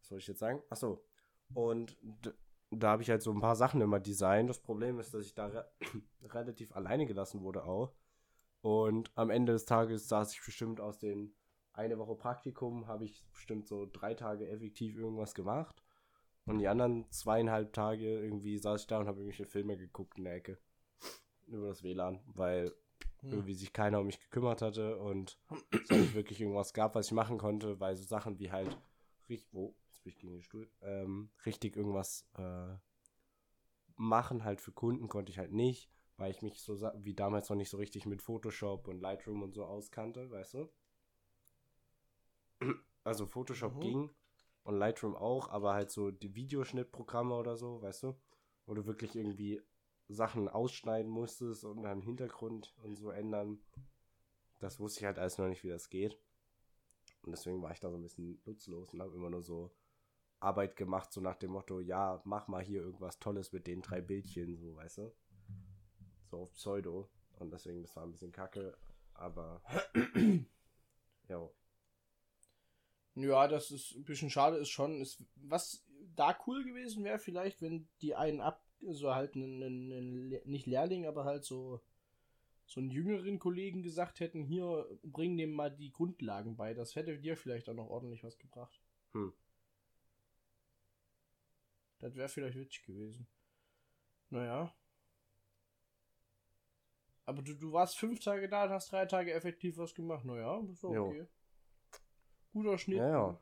was 0.00 0.08
soll 0.08 0.18
ich 0.18 0.26
jetzt 0.26 0.40
sagen? 0.40 0.62
Ach 0.70 0.76
so. 0.76 1.04
Und 1.54 1.96
da 2.70 2.88
habe 2.90 3.02
ich 3.02 3.10
halt 3.10 3.22
so 3.22 3.30
ein 3.32 3.40
paar 3.40 3.56
Sachen 3.56 3.80
immer 3.80 4.00
designt. 4.00 4.50
Das 4.50 4.60
Problem 4.60 4.98
ist, 4.98 5.14
dass 5.14 5.24
ich 5.24 5.34
da 5.34 5.46
re 5.46 5.70
relativ 6.22 6.74
alleine 6.74 7.06
gelassen 7.06 7.42
wurde 7.42 7.64
auch. 7.64 7.94
Und 8.64 9.10
am 9.14 9.28
Ende 9.28 9.52
des 9.52 9.66
Tages 9.66 10.08
saß 10.08 10.32
ich 10.32 10.42
bestimmt 10.42 10.80
aus 10.80 10.98
den 10.98 11.34
eine 11.74 11.98
Woche 11.98 12.14
Praktikum, 12.14 12.86
habe 12.86 13.04
ich 13.04 13.22
bestimmt 13.30 13.68
so 13.68 13.86
drei 13.92 14.14
Tage 14.14 14.48
effektiv 14.48 14.96
irgendwas 14.96 15.34
gemacht. 15.34 15.82
Und 16.46 16.60
die 16.60 16.68
anderen 16.68 17.10
zweieinhalb 17.10 17.74
Tage 17.74 18.20
irgendwie 18.20 18.56
saß 18.56 18.80
ich 18.80 18.86
da 18.86 19.00
und 19.00 19.06
habe 19.06 19.18
irgendwelche 19.18 19.44
Filme 19.44 19.76
geguckt 19.76 20.16
in 20.16 20.24
der 20.24 20.36
Ecke. 20.36 20.58
Über 21.46 21.68
das 21.68 21.82
WLAN, 21.82 22.20
weil 22.26 22.72
Hm. 23.20 23.32
irgendwie 23.32 23.54
sich 23.54 23.72
keiner 23.74 24.00
um 24.00 24.06
mich 24.06 24.18
gekümmert 24.18 24.62
hatte 24.62 24.98
und 24.98 25.38
es 25.70 25.90
nicht 25.90 26.14
wirklich 26.14 26.40
irgendwas 26.40 26.72
gab, 26.72 26.94
was 26.94 27.06
ich 27.06 27.12
machen 27.12 27.36
konnte, 27.36 27.80
weil 27.80 27.96
so 27.96 28.04
Sachen 28.04 28.38
wie 28.38 28.50
halt 28.50 28.78
richtig, 29.28 29.52
oh, 29.52 29.74
jetzt 29.86 30.02
bin 30.02 30.12
ich 30.12 30.18
gegen 30.18 30.32
den 30.32 30.42
Stuhl, 30.42 30.70
ähm, 30.80 31.30
richtig 31.44 31.76
irgendwas 31.76 32.26
äh, 32.38 32.74
machen 33.96 34.44
halt 34.44 34.60
für 34.60 34.72
Kunden 34.72 35.08
konnte 35.08 35.30
ich 35.32 35.38
halt 35.38 35.52
nicht, 35.52 35.90
weil 36.16 36.30
ich 36.30 36.42
mich 36.42 36.60
so 36.60 36.80
wie 36.96 37.14
damals 37.14 37.48
noch 37.48 37.56
nicht 37.56 37.70
so 37.70 37.76
richtig 37.76 38.06
mit 38.06 38.22
Photoshop 38.22 38.88
und 38.88 39.00
Lightroom 39.00 39.42
und 39.42 39.54
so 39.54 39.64
auskannte, 39.64 40.30
weißt 40.30 40.54
du? 40.54 40.68
Also 43.04 43.26
Photoshop 43.26 43.74
Mhm. 43.74 43.80
ging 43.80 44.10
und 44.64 44.76
Lightroom 44.78 45.14
auch, 45.14 45.48
aber 45.50 45.74
halt 45.74 45.90
so 45.90 46.10
die 46.10 46.34
Videoschnittprogramme 46.34 47.34
oder 47.34 47.56
so, 47.56 47.82
weißt 47.82 48.04
du? 48.04 48.14
Wo 48.66 48.74
du 48.74 48.86
wirklich 48.86 49.14
irgendwie 49.14 49.62
Sachen 50.08 50.48
ausschneiden 50.48 51.10
musstest 51.10 51.64
und 51.64 51.82
dann 51.82 52.00
Hintergrund 52.02 52.74
und 52.82 52.96
so 52.96 53.10
ändern. 53.10 53.58
Das 54.60 54.80
wusste 54.80 55.00
ich 55.00 55.06
halt 55.06 55.18
alles 55.18 55.38
noch 55.38 55.48
nicht, 55.48 55.62
wie 55.64 55.68
das 55.68 55.90
geht. 55.90 56.18
Und 57.22 57.32
deswegen 57.32 57.62
war 57.62 57.72
ich 57.72 57.80
da 57.80 57.90
so 57.90 57.96
ein 57.96 58.02
bisschen 58.02 58.40
nutzlos 58.44 58.92
und 58.92 59.02
habe 59.02 59.14
immer 59.14 59.30
nur 59.30 59.42
so 59.42 59.72
Arbeit 60.40 60.76
gemacht, 60.76 61.12
so 61.12 61.20
nach 61.20 61.36
dem 61.36 61.52
Motto, 61.52 61.80
ja, 61.80 62.20
mach 62.24 62.48
mal 62.48 62.62
hier 62.62 62.82
irgendwas 62.82 63.18
Tolles 63.18 63.52
mit 63.52 63.66
den 63.66 63.82
drei 63.82 64.00
Bildchen, 64.00 64.56
so, 64.56 64.76
weißt 64.76 64.98
du? 64.98 65.12
So 66.34 66.42
auf 66.42 66.54
Pseudo. 66.54 67.08
Und 67.38 67.52
deswegen, 67.52 67.82
das 67.82 67.94
war 67.94 68.02
ein 68.02 68.10
bisschen 68.10 68.32
kacke, 68.32 68.76
aber 69.14 69.62
ja. 71.28 71.48
Ja, 73.14 73.46
das 73.46 73.70
ist 73.70 73.92
ein 73.94 74.04
bisschen 74.04 74.30
schade, 74.30 74.56
ist 74.56 74.70
schon. 74.70 75.00
Ist, 75.00 75.22
was 75.36 75.84
da 76.16 76.36
cool 76.46 76.64
gewesen 76.64 77.04
wäre, 77.04 77.20
vielleicht, 77.20 77.62
wenn 77.62 77.88
die 78.02 78.16
einen 78.16 78.40
ab, 78.40 78.66
so 78.80 79.14
halt 79.14 79.36
einen, 79.36 79.62
einen, 79.62 79.92
einen 79.92 80.40
nicht 80.44 80.66
Lehrling, 80.66 81.06
aber 81.06 81.24
halt 81.24 81.44
so, 81.44 81.80
so 82.66 82.80
einen 82.80 82.90
jüngeren 82.90 83.38
Kollegen 83.38 83.84
gesagt 83.84 84.18
hätten, 84.18 84.42
hier, 84.42 84.88
bring 85.04 85.36
dem 85.36 85.52
mal 85.52 85.70
die 85.70 85.92
Grundlagen 85.92 86.56
bei. 86.56 86.74
Das 86.74 86.96
hätte 86.96 87.16
dir 87.16 87.36
vielleicht 87.36 87.68
auch 87.68 87.74
noch 87.74 87.90
ordentlich 87.90 88.24
was 88.24 88.38
gebracht. 88.38 88.82
Hm. 89.12 89.32
Das 92.00 92.16
wäre 92.16 92.28
vielleicht 92.28 92.58
witzig 92.58 92.82
gewesen. 92.82 93.28
Naja. 94.30 94.74
Aber 97.26 97.42
du, 97.42 97.54
du 97.54 97.72
warst 97.72 97.96
fünf 97.98 98.20
Tage 98.20 98.48
da 98.48 98.64
und 98.64 98.70
hast 98.70 98.92
drei 98.92 99.06
Tage 99.06 99.32
effektiv 99.32 99.78
was 99.78 99.94
gemacht. 99.94 100.24
Naja, 100.24 100.60
das 100.62 100.76
ist 100.76 100.82
Jo. 100.82 101.06
okay. 101.08 101.26
Guter 102.52 102.78
Schnitt. 102.78 102.98
Ja, 102.98 103.08
ja. 103.08 103.40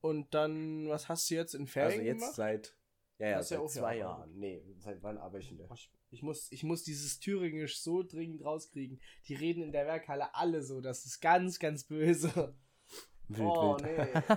Und 0.00 0.34
dann, 0.34 0.88
was 0.88 1.08
hast 1.08 1.30
du 1.30 1.34
jetzt 1.34 1.54
in 1.54 1.66
Ferien 1.66 1.92
Also 1.92 2.02
jetzt 2.02 2.18
gemacht? 2.20 2.34
seit, 2.34 2.76
ja, 3.18 3.26
ja, 3.26 3.32
ja 3.36 3.42
seit 3.42 3.58
auch 3.58 3.66
zwei 3.68 3.96
gearbeitet. 3.96 4.00
Jahren. 4.00 4.38
Nee, 4.38 4.62
seit 4.78 5.02
wann 5.02 5.18
arbeite 5.18 5.44
ich 5.44 5.56
denn? 5.56 5.66
Ich, 5.74 5.90
ich, 6.10 6.22
muss, 6.22 6.52
ich 6.52 6.62
muss 6.62 6.82
dieses 6.82 7.20
Thüringisch 7.20 7.80
so 7.80 8.02
dringend 8.02 8.44
rauskriegen. 8.44 9.00
Die 9.28 9.34
reden 9.34 9.62
in 9.62 9.72
der 9.72 9.86
Werkhalle 9.86 10.34
alle 10.34 10.62
so. 10.62 10.80
Das 10.80 11.06
ist 11.06 11.20
ganz, 11.20 11.58
ganz 11.58 11.84
böse. 11.84 12.54
Wild, 13.28 13.40
oh, 13.40 13.78
wild. 13.78 14.28
nee. 14.28 14.36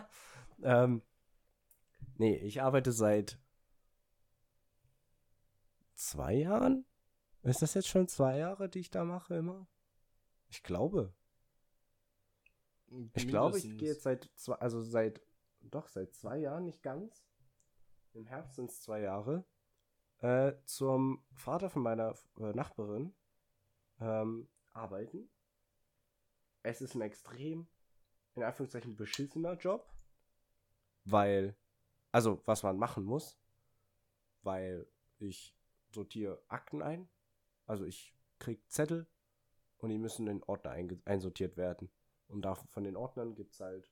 ähm, 0.63 1.01
nee, 2.17 2.37
ich 2.37 2.61
arbeite 2.61 2.93
seit 2.93 3.37
zwei 5.97 6.33
Jahren. 6.33 6.85
Ist 7.43 7.61
das 7.61 7.73
jetzt 7.73 7.87
schon 7.87 8.07
zwei 8.07 8.37
Jahre, 8.37 8.69
die 8.69 8.79
ich 8.79 8.89
da 8.89 9.03
mache 9.03 9.35
immer? 9.35 9.67
Ich 10.49 10.63
glaube. 10.63 11.13
Ich 13.13 13.27
glaube, 13.27 13.57
ich 13.57 13.65
Mindestens. 13.65 13.79
gehe 13.79 13.89
jetzt 13.89 14.03
seit 14.03 14.29
zwei, 14.35 14.55
also 14.55 14.81
seit, 14.81 15.21
doch, 15.61 15.87
seit 15.87 16.13
zwei 16.13 16.37
Jahren, 16.37 16.65
nicht 16.65 16.81
ganz. 16.81 17.25
Im 18.13 18.25
Herbst 18.25 18.55
sind 18.55 18.69
es 18.69 18.81
zwei 18.81 19.01
Jahre. 19.01 19.45
Äh, 20.19 20.53
zum 20.65 21.23
Vater 21.33 21.69
von 21.69 21.83
meiner 21.83 22.15
äh, 22.39 22.53
Nachbarin 22.53 23.13
ähm, 23.99 24.47
arbeiten. 24.73 25.29
Es 26.63 26.81
ist 26.81 26.95
ein 26.95 27.01
extrem, 27.01 27.67
in 28.35 28.43
Anführungszeichen, 28.43 28.95
beschissener 28.95 29.53
Job. 29.53 29.87
Weil, 31.05 31.55
also, 32.11 32.41
was 32.45 32.63
man 32.63 32.77
machen 32.77 33.03
muss, 33.03 33.37
weil 34.41 34.87
ich 35.19 35.56
sortiere 35.97 36.41
Akten 36.47 36.81
ein. 36.81 37.09
Also, 37.65 37.85
ich 37.85 38.13
krieg 38.39 38.61
Zettel 38.69 39.07
und 39.77 39.89
die 39.89 39.97
müssen 39.97 40.27
in 40.27 40.43
Ordner 40.43 40.71
einsortiert 41.05 41.57
werden. 41.57 41.89
Und 42.27 42.43
da 42.43 42.55
von 42.55 42.83
den 42.83 42.95
Ordnern 42.95 43.35
gibt 43.35 43.53
es 43.53 43.59
halt, 43.59 43.91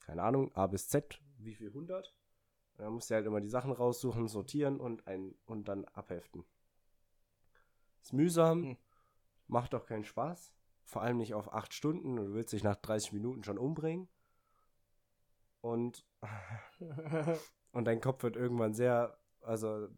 keine 0.00 0.22
Ahnung, 0.22 0.54
A 0.54 0.66
bis 0.66 0.88
Z, 0.88 1.20
wie 1.38 1.54
viel 1.54 1.68
100. 1.68 2.14
Und 2.76 2.84
dann 2.84 2.92
musst 2.92 3.10
du 3.10 3.14
halt 3.14 3.26
immer 3.26 3.40
die 3.40 3.48
Sachen 3.48 3.72
raussuchen, 3.72 4.28
sortieren 4.28 4.80
und, 4.80 5.06
ein, 5.06 5.34
und 5.46 5.68
dann 5.68 5.84
abheften. 5.86 6.44
Ist 8.02 8.12
mühsam, 8.12 8.62
Hm. 8.62 8.76
macht 9.46 9.74
auch 9.74 9.86
keinen 9.86 10.04
Spaß. 10.04 10.52
Vor 10.84 11.02
allem 11.02 11.16
nicht 11.16 11.32
auf 11.34 11.52
8 11.52 11.72
Stunden. 11.72 12.16
Du 12.16 12.34
willst 12.34 12.52
dich 12.52 12.62
nach 12.62 12.76
30 12.76 13.12
Minuten 13.12 13.44
schon 13.44 13.56
umbringen. 13.58 14.08
Und, 15.62 16.04
und 17.72 17.84
dein 17.86 18.02
Kopf 18.02 18.22
wird 18.22 18.36
irgendwann 18.36 18.74
sehr, 18.74 19.16
also, 19.40 19.88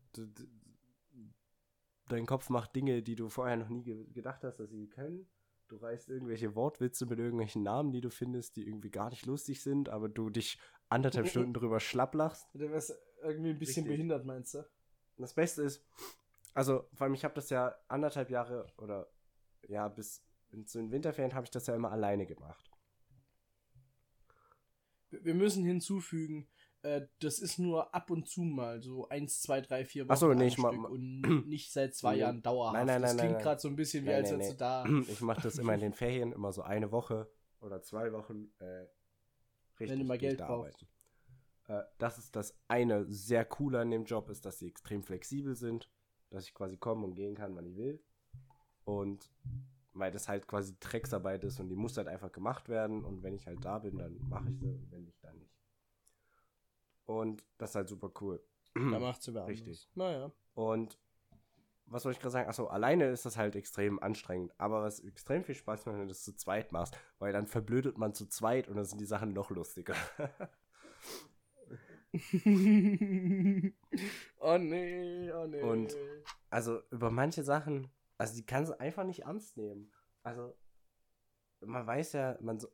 dein 2.08 2.26
Kopf 2.26 2.50
macht 2.50 2.74
Dinge, 2.74 3.02
die 3.02 3.16
du 3.16 3.28
vorher 3.28 3.56
noch 3.56 3.68
nie 3.68 3.82
ge 3.82 4.06
gedacht 4.12 4.44
hast, 4.44 4.56
dass 4.56 4.70
sie 4.70 4.88
können. 4.88 5.28
Du 5.68 5.76
reißt 5.76 6.08
irgendwelche 6.08 6.54
Wortwitze 6.54 7.06
mit 7.06 7.18
irgendwelchen 7.18 7.62
Namen, 7.62 7.92
die 7.92 8.00
du 8.00 8.10
findest, 8.10 8.56
die 8.56 8.66
irgendwie 8.68 8.90
gar 8.90 9.10
nicht 9.10 9.26
lustig 9.26 9.62
sind, 9.62 9.88
aber 9.88 10.08
du 10.08 10.30
dich 10.30 10.60
anderthalb 10.88 11.26
Stunden 11.28 11.52
drüber 11.52 11.80
schlapp 11.80 12.14
lachst. 12.14 12.46
Du 12.54 12.70
wärst 12.70 12.96
irgendwie 13.22 13.50
ein 13.50 13.58
bisschen 13.58 13.84
Richtig. 13.84 13.96
behindert, 13.96 14.24
meinst 14.24 14.54
du? 14.54 14.64
Das 15.16 15.34
Beste 15.34 15.62
ist, 15.62 15.84
also 16.54 16.88
vor 16.94 17.06
allem 17.06 17.14
ich 17.14 17.24
habe 17.24 17.34
das 17.34 17.50
ja 17.50 17.74
anderthalb 17.88 18.30
Jahre 18.30 18.66
oder 18.78 19.08
ja, 19.66 19.88
bis 19.88 20.22
zu 20.66 20.78
den 20.78 20.92
Winterferien 20.92 21.34
habe 21.34 21.44
ich 21.44 21.50
das 21.50 21.66
ja 21.66 21.74
immer 21.74 21.90
alleine 21.90 22.26
gemacht. 22.26 22.70
Wir 25.10 25.34
müssen 25.34 25.64
hinzufügen, 25.64 26.48
das 27.20 27.38
ist 27.38 27.58
nur 27.58 27.94
ab 27.94 28.10
und 28.10 28.28
zu 28.28 28.42
mal 28.42 28.82
so 28.82 29.08
eins, 29.08 29.40
zwei, 29.40 29.60
drei, 29.60 29.84
vier 29.84 30.04
Wochen 30.04 30.12
Ach 30.12 30.16
so, 30.16 30.32
nee, 30.34 30.46
ich 30.46 30.58
ma- 30.58 30.68
Stück 30.70 30.80
ma- 30.82 30.88
und 30.88 31.20
nicht 31.46 31.72
seit 31.72 31.94
zwei 31.94 32.14
Nee. 32.14 32.20
Jahren 32.20 32.42
dauerhaft. 32.42 32.74
Nein, 32.76 32.86
nein, 32.86 33.02
das 33.02 33.10
nein, 33.12 33.18
klingt 33.18 33.32
nein, 33.34 33.42
gerade 33.42 33.60
so 33.60 33.68
ein 33.68 33.76
bisschen 33.76 34.04
wie 34.04 34.12
als 34.12 34.30
hättest 34.30 34.52
du 34.52 34.56
da. 34.56 34.84
Ich 35.08 35.20
mache 35.20 35.42
das 35.42 35.58
immer 35.58 35.74
in 35.74 35.80
den 35.80 35.92
Ferien, 35.94 36.32
immer 36.32 36.52
so 36.52 36.62
eine 36.62 36.90
Woche 36.92 37.30
oder 37.60 37.82
zwei 37.82 38.12
Wochen 38.12 38.52
äh, 38.58 38.64
richtig. 39.78 39.90
Wenn 39.90 39.98
du 40.00 40.04
mal 40.04 40.14
ich 40.14 40.20
Geld 40.20 40.40
da 40.40 40.46
brauchst. 40.46 40.86
Äh, 41.68 41.82
das 41.98 42.18
ist 42.18 42.36
das 42.36 42.56
eine 42.68 43.04
sehr 43.10 43.44
coole 43.44 43.80
an 43.80 43.90
dem 43.90 44.04
Job, 44.04 44.30
ist, 44.30 44.44
dass 44.46 44.58
sie 44.58 44.68
extrem 44.68 45.02
flexibel 45.02 45.56
sind, 45.56 45.90
dass 46.30 46.44
ich 46.44 46.54
quasi 46.54 46.76
kommen 46.76 47.02
und 47.04 47.14
gehen 47.14 47.34
kann, 47.34 47.56
wann 47.56 47.66
ich 47.66 47.76
will. 47.76 48.00
Und 48.84 49.32
weil 49.94 50.12
das 50.12 50.28
halt 50.28 50.46
quasi 50.46 50.76
Drecksarbeit 50.78 51.42
ist 51.42 51.58
und 51.58 51.68
die 51.70 51.74
muss 51.74 51.96
halt 51.96 52.06
einfach 52.06 52.30
gemacht 52.30 52.68
werden 52.68 53.02
und 53.04 53.22
wenn 53.22 53.34
ich 53.34 53.46
halt 53.46 53.64
da 53.64 53.78
bin, 53.78 53.96
dann 53.96 54.18
mache 54.28 54.50
ich 54.50 54.58
sie 54.60 54.68
und 54.68 54.90
wenn 54.92 55.04
nicht, 55.04 55.24
dann 55.24 55.38
nicht. 55.38 55.55
Und 57.06 57.44
das 57.58 57.70
ist 57.70 57.76
halt 57.76 57.88
super 57.88 58.10
cool. 58.20 58.42
Da 58.74 58.98
macht 58.98 59.22
sie 59.22 59.32
wer 59.32 59.46
Richtig. 59.46 59.88
Naja. 59.94 60.32
Und 60.54 60.98
was 61.86 62.02
soll 62.02 62.12
ich 62.12 62.18
gerade 62.18 62.32
sagen? 62.32 62.48
Achso, 62.48 62.66
alleine 62.66 63.08
ist 63.10 63.24
das 63.24 63.36
halt 63.36 63.56
extrem 63.56 64.02
anstrengend. 64.02 64.52
Aber 64.58 64.82
was 64.82 65.00
extrem 65.00 65.44
viel 65.44 65.54
Spaß 65.54 65.86
macht, 65.86 65.94
wenn 65.94 66.02
du 66.02 66.08
das 66.08 66.24
zu 66.24 66.34
zweit 66.34 66.72
machst, 66.72 66.98
weil 67.18 67.32
dann 67.32 67.46
verblödet 67.46 67.96
man 67.96 68.12
zu 68.12 68.26
zweit 68.26 68.68
und 68.68 68.76
dann 68.76 68.84
sind 68.84 69.00
die 69.00 69.06
Sachen 69.06 69.32
noch 69.32 69.50
lustiger. 69.50 69.94
oh 74.40 74.58
nee, 74.58 75.32
oh 75.32 75.46
nee. 75.46 75.62
Und- 75.62 75.96
also 76.50 76.80
über 76.90 77.10
manche 77.10 77.44
Sachen, 77.44 77.88
also 78.18 78.34
die 78.34 78.46
kannst 78.46 78.72
du 78.72 78.80
einfach 78.80 79.04
nicht 79.04 79.22
ernst 79.22 79.56
nehmen. 79.56 79.92
Also 80.22 80.56
man 81.60 81.86
weiß 81.86 82.14
ja, 82.14 82.36
man 82.40 82.58
so. 82.58 82.68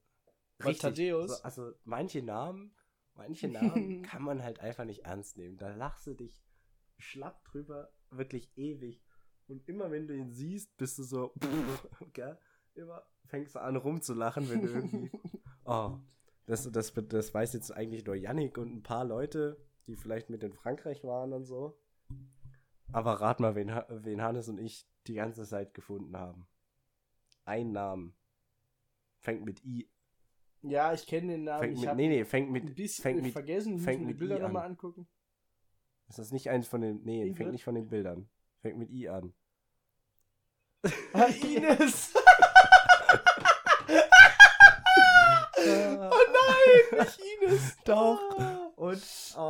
Was, 0.59 0.79
Thaddeus? 0.79 1.39
So, 1.39 1.43
also 1.43 1.73
manche 1.85 2.23
Namen, 2.23 2.75
manche 3.15 3.49
Namen 3.49 4.03
kann 4.03 4.23
man 4.23 4.43
halt 4.43 4.61
einfach 4.61 4.85
nicht 4.85 5.05
ernst 5.05 5.37
nehmen. 5.37 5.57
Da 5.57 5.75
lachst 5.75 6.07
du 6.07 6.15
dich 6.15 6.43
schlapp 6.99 7.45
drüber, 7.45 7.93
wirklich 8.11 8.51
ewig. 8.57 9.03
Und 9.49 9.69
immer 9.69 9.91
wenn 9.91 10.07
du 10.07 10.17
ihn 10.17 10.33
siehst, 10.33 10.77
bist 10.77 10.99
du 10.99 11.03
so, 11.03 11.35
gell? 12.13 12.39
Immer 12.75 13.05
fängst 13.27 13.55
du 13.55 13.61
an 13.61 13.77
rumzulachen, 13.77 14.49
wenn 14.49 14.63
du 14.63 14.69
irgendwie. 14.69 15.11
Oh, 15.65 16.01
das, 16.47 16.69
das, 16.73 16.93
das 16.93 17.33
weiß 17.33 17.53
jetzt 17.53 17.71
eigentlich 17.71 18.05
nur 18.05 18.17
Yannick 18.17 18.59
und 18.59 18.75
ein 18.75 18.83
paar 18.83 19.05
Leute, 19.05 19.65
die 19.87 19.95
vielleicht 19.95 20.29
mit 20.29 20.43
in 20.43 20.53
Frankreich 20.53 21.05
waren 21.05 21.33
und 21.33 21.45
so. 21.45 21.79
Aber 22.91 23.21
rat 23.21 23.39
mal, 23.39 23.55
wen, 23.55 23.69
wen 23.69 24.21
Hannes 24.21 24.49
und 24.49 24.59
ich 24.59 24.89
die 25.07 25.15
ganze 25.15 25.45
Zeit 25.45 25.73
gefunden 25.73 26.17
haben. 26.17 26.49
Ein 27.45 27.71
Namen. 27.71 28.15
Fängt 29.21 29.45
mit 29.45 29.65
I. 29.65 29.89
ja, 30.63 30.93
ich 30.93 31.07
kenne 31.07 31.33
den 31.33 31.45
Namen. 31.45 31.61
Fängt 31.61 31.79
ich 31.79 31.85
mit, 31.85 31.97
nee, 31.97 32.09
nee, 32.09 32.25
fängt 32.25 32.51
mit, 32.51 32.65
ein 32.65 32.75
bisschen 32.75 33.03
fängt 33.03 33.23
mit, 33.23 33.33
vergessen. 33.33 33.79
Fängt 33.79 34.01
mit 34.03 34.11
die 34.11 34.15
Bilder 34.19 34.37
an. 34.37 34.43
nochmal 34.43 34.67
angucken. 34.67 35.07
ist 36.09 36.19
das 36.19 36.33
nicht 36.33 36.51
eins 36.51 36.67
von 36.69 36.81
den, 36.81 37.03
nee, 37.05 37.23
Ingrid? 37.23 37.37
fängt 37.37 37.53
nicht 37.53 37.65
von 37.65 37.75
den 37.75 37.89
Bildern. 37.89 38.29
Fängt 38.61 38.79
mit 38.79 38.91
I 38.91 39.09
an. 39.09 39.33
Ah, 41.13 41.25
Ines! 41.43 42.13
oh 45.57 46.27
nein, 46.33 47.01
nicht 47.01 47.21
Ines! 47.43 47.77
Doch. 47.85 48.21
Ah. 48.39 48.59
Und 48.77 49.01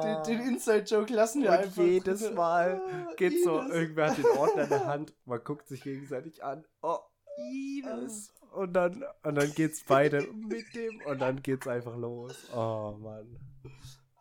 Den, 0.04 0.22
den 0.38 0.40
Inside-Joke 0.48 1.12
lassen 1.12 1.42
wir 1.42 1.52
einfach. 1.52 1.82
jedes 1.82 2.30
Mal 2.32 2.82
Ah, 2.86 3.14
geht 3.16 3.42
so, 3.42 3.60
Ines. 3.60 3.74
irgendwer 3.74 4.10
hat 4.10 4.18
den 4.18 4.26
Ordner 4.26 4.64
in 4.64 4.68
der 4.68 4.86
Hand, 4.86 5.14
man 5.24 5.42
guckt 5.42 5.68
sich 5.68 5.82
gegenseitig 5.82 6.44
an. 6.44 6.64
Oh, 6.82 6.98
Ines. 7.38 8.32
Und 8.54 8.72
dann, 8.74 9.04
und 9.22 9.34
dann 9.34 9.52
geht's 9.54 9.82
beide 9.84 10.22
mit 10.32 10.74
dem 10.74 11.00
und 11.06 11.20
dann 11.20 11.42
geht's 11.42 11.66
einfach 11.66 11.96
los. 11.96 12.48
Oh 12.54 12.96
Mann. 13.00 13.38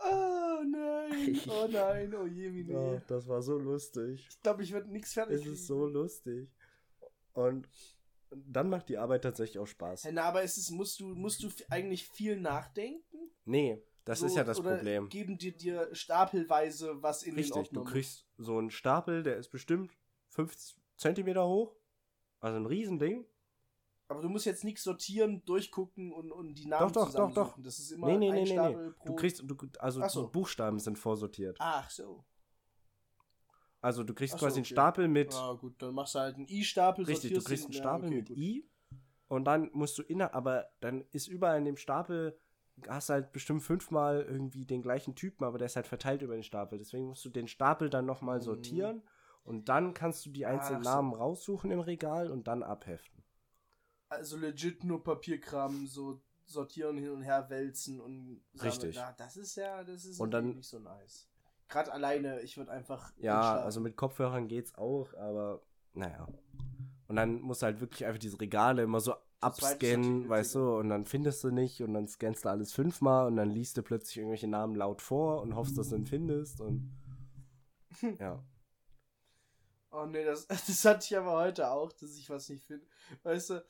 Oh 0.03 0.63
nein, 0.63 1.39
oh 1.47 1.67
nein, 1.69 2.13
oh 2.15 2.25
je, 2.25 2.53
wie 2.53 2.73
Oh, 2.73 2.99
das 3.07 3.27
war 3.27 3.41
so 3.41 3.57
lustig. 3.57 4.25
Ich 4.29 4.41
glaube, 4.41 4.63
ich 4.63 4.71
werde 4.71 4.89
nichts 4.91 5.13
fertig. 5.13 5.41
Es 5.41 5.45
ist 5.45 5.67
so 5.67 5.85
lustig. 5.85 6.49
Und 7.33 7.67
dann 8.31 8.69
macht 8.69 8.89
die 8.89 8.97
Arbeit 8.97 9.23
tatsächlich 9.23 9.59
auch 9.59 9.67
Spaß. 9.67 10.07
Na, 10.11 10.23
aber 10.23 10.43
ist 10.43 10.57
es, 10.57 10.71
musst 10.71 10.99
du, 10.99 11.07
musst 11.07 11.43
du 11.43 11.49
eigentlich 11.69 12.07
viel 12.07 12.37
nachdenken? 12.39 13.29
Nee, 13.45 13.83
das 14.05 14.19
So, 14.19 14.25
ist 14.27 14.35
ja 14.35 14.43
das 14.43 14.59
oder 14.59 14.75
Problem. 14.75 15.09
Geben 15.09 15.37
dir 15.37 15.51
dir 15.55 15.89
stapelweise 15.93 17.01
was 17.03 17.23
in 17.23 17.31
den 17.31 17.39
Richtig, 17.39 17.55
Ordner 17.57 17.73
du 17.73 17.83
muss? 17.83 17.91
kriegst 17.91 18.25
so 18.37 18.57
einen 18.57 18.71
Stapel, 18.71 19.23
der 19.23 19.37
ist 19.37 19.49
bestimmt 19.49 19.91
50 20.29 20.77
Zentimeter 20.97 21.47
hoch. 21.47 21.75
Also 22.39 22.57
ein 22.57 22.65
Riesending. 22.65 23.25
Aber 24.11 24.21
du 24.21 24.29
musst 24.29 24.45
jetzt 24.45 24.63
nichts 24.63 24.83
sortieren, 24.83 25.43
durchgucken 25.45 26.11
und, 26.13 26.31
und 26.31 26.55
die 26.55 26.65
Namen 26.67 26.91
Doch, 26.91 27.11
doch, 27.11 27.13
doch, 27.13 27.33
doch. 27.33 27.57
Das 27.61 27.79
ist 27.79 27.91
immer 27.91 28.07
Nee, 28.07 28.17
nee, 28.17 28.29
ein 28.29 28.33
nee, 28.35 28.43
nee, 28.43 28.49
nee. 28.49 28.53
Stapel 28.53 28.91
pro... 28.93 29.05
Du 29.05 29.15
kriegst, 29.15 29.43
du, 29.45 29.55
also 29.79 30.07
so. 30.07 30.25
die 30.25 30.31
Buchstaben 30.31 30.79
sind 30.79 30.99
vorsortiert. 30.99 31.57
Ach 31.59 31.89
so. 31.89 32.23
Also 33.81 34.03
du 34.03 34.13
kriegst 34.13 34.33
so, 34.33 34.37
quasi 34.45 34.57
einen 34.59 34.65
okay. 34.65 34.73
Stapel 34.73 35.07
mit, 35.07 35.33
Ah, 35.33 35.53
gut, 35.53 35.81
dann 35.81 35.95
machst 35.95 36.13
du 36.15 36.19
halt 36.19 36.35
einen 36.35 36.47
I-Stapel. 36.47 37.05
richtig, 37.05 37.33
du 37.33 37.41
kriegst 37.41 37.65
einen 37.65 37.73
ja, 37.73 37.79
Stapel 37.81 38.07
okay, 38.07 38.15
mit 38.15 38.27
gut. 38.27 38.37
I 38.37 38.69
und 39.27 39.45
dann 39.45 39.69
musst 39.73 39.97
du 39.97 40.03
inner, 40.03 40.33
aber 40.35 40.67
dann 40.81 41.05
ist 41.11 41.27
überall 41.27 41.57
in 41.57 41.65
dem 41.65 41.77
Stapel, 41.77 42.37
hast 42.87 43.09
halt 43.09 43.31
bestimmt 43.31 43.63
fünfmal 43.63 44.21
irgendwie 44.21 44.65
den 44.65 44.81
gleichen 44.81 45.15
Typen, 45.15 45.45
aber 45.45 45.57
der 45.57 45.65
ist 45.67 45.75
halt 45.77 45.87
verteilt 45.87 46.21
über 46.21 46.33
den 46.35 46.43
Stapel. 46.43 46.77
Deswegen 46.77 47.07
musst 47.07 47.23
du 47.25 47.29
den 47.29 47.47
Stapel 47.47 47.89
dann 47.89 48.05
nochmal 48.05 48.37
Mhm. 48.39 48.43
sortieren 48.43 49.03
und 49.43 49.69
dann 49.69 49.93
kannst 49.93 50.25
du 50.25 50.29
die 50.29 50.45
einzelnen 50.45 50.81
Ach 50.81 50.85
so. 50.85 50.89
Namen 50.91 51.13
raussuchen 51.13 51.71
im 51.71 51.79
Regal 51.79 52.29
und 52.29 52.47
dann 52.47 52.61
abheften. 52.63 53.20
Also 54.11 54.35
legit 54.37 54.83
nur 54.83 55.01
Papierkram, 55.03 55.87
so 55.87 56.19
sortieren, 56.45 56.97
hin 56.97 57.11
und 57.11 57.21
her 57.21 57.49
wälzen 57.49 58.01
und 58.01 58.41
sammeln. 58.53 58.71
Richtig. 58.73 58.95
Ja, 58.97 59.13
das 59.17 59.37
ist 59.37 59.55
ja, 59.55 59.83
das 59.85 60.03
ist 60.03 60.19
Und 60.19 60.31
dann- 60.31 60.55
nicht 60.55 60.67
so 60.67 60.79
nice. 60.79 61.27
Gerade 61.69 61.93
alleine, 61.93 62.41
ich 62.41 62.57
würde 62.57 62.71
einfach. 62.71 63.13
Ja, 63.17 63.61
also 63.61 63.79
mit 63.79 63.95
Kopfhörern 63.95 64.49
geht's 64.49 64.75
auch, 64.75 65.13
aber 65.13 65.61
naja. 65.93 66.27
Und 67.07 67.15
dann 67.15 67.39
musst 67.41 67.61
du 67.61 67.67
halt 67.67 67.79
wirklich 67.79 68.05
einfach 68.05 68.19
diese 68.19 68.37
Regale 68.41 68.83
immer 68.83 68.99
so 68.99 69.13
abscannen, 69.39 70.27
weißt 70.27 70.55
du, 70.55 70.77
und 70.79 70.89
dann 70.89 71.05
findest 71.05 71.41
du 71.45 71.49
nicht 71.51 71.81
und 71.81 71.93
dann 71.93 72.07
scannst 72.09 72.43
du 72.43 72.49
alles 72.49 72.73
fünfmal 72.73 73.27
und 73.27 73.37
dann 73.37 73.49
liest 73.49 73.77
du 73.77 73.81
plötzlich 73.83 74.17
irgendwelche 74.17 74.47
Namen 74.49 74.75
laut 74.75 75.01
vor 75.01 75.41
und 75.41 75.55
hoffst, 75.55 75.77
dass 75.77 75.89
du 75.89 75.95
ihn 75.95 76.05
findest 76.05 76.59
und 76.59 76.91
ja. 78.19 78.43
Oh 79.91 80.05
nee, 80.05 80.23
das, 80.23 80.47
das 80.47 80.85
hatte 80.85 81.05
ich 81.05 81.17
aber 81.17 81.33
heute 81.33 81.69
auch, 81.69 81.91
dass 81.91 82.15
ich 82.17 82.29
was 82.29 82.47
nicht 82.49 82.65
finde. 82.65 82.85
Weißt 83.23 83.49
du, 83.51 83.65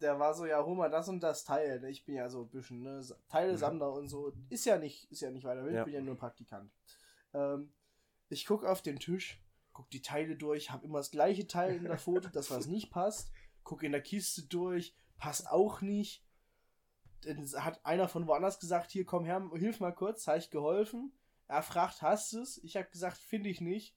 der 0.00 0.18
war 0.18 0.34
so, 0.34 0.44
ja, 0.46 0.64
hol 0.64 0.76
mal 0.76 0.90
das 0.90 1.08
und 1.08 1.20
das 1.20 1.44
Teil. 1.44 1.82
Ich 1.84 2.04
bin 2.04 2.16
ja 2.16 2.28
so 2.28 2.42
ein 2.42 2.48
bisschen, 2.50 2.82
ne, 2.82 3.00
Teilesammler 3.28 3.92
und 3.92 4.08
so. 4.08 4.32
Ist 4.48 4.64
ja 4.66 4.78
nicht, 4.78 5.10
ist 5.10 5.20
ja 5.20 5.30
nicht 5.30 5.44
weiter 5.44 5.64
wild, 5.64 5.74
Ja. 5.74 5.80
ich 5.80 5.84
bin 5.86 5.94
ja 5.94 6.00
nur 6.00 6.16
Praktikant. 6.16 6.70
Ähm, 7.32 7.72
ich 8.28 8.46
gucke 8.46 8.68
auf 8.68 8.82
den 8.82 8.98
Tisch, 8.98 9.40
guck 9.72 9.88
die 9.90 10.02
Teile 10.02 10.36
durch, 10.36 10.70
habe 10.70 10.84
immer 10.84 10.98
das 10.98 11.10
gleiche 11.10 11.46
Teil 11.46 11.76
in 11.76 11.84
der 11.84 11.98
Foto, 11.98 12.28
das 12.28 12.50
was 12.50 12.66
nicht 12.66 12.90
passt. 12.90 13.30
Guck 13.62 13.82
in 13.84 13.92
der 13.92 14.02
Kiste 14.02 14.42
durch, 14.42 14.96
passt 15.18 15.48
auch 15.50 15.80
nicht. 15.80 16.24
Dann 17.22 17.46
hat 17.62 17.84
einer 17.84 18.08
von 18.08 18.26
woanders 18.26 18.58
gesagt, 18.58 18.90
hier 18.90 19.04
komm 19.04 19.24
her, 19.24 19.48
hilf 19.54 19.78
mal 19.78 19.92
kurz, 19.92 20.26
habe 20.26 20.38
ich 20.38 20.50
geholfen. 20.50 21.12
Er 21.46 21.62
fragt, 21.62 22.02
hast 22.02 22.32
du 22.32 22.40
es? 22.40 22.58
Ich 22.64 22.76
habe 22.76 22.88
gesagt, 22.90 23.16
finde 23.18 23.50
ich 23.50 23.60
nicht 23.60 23.94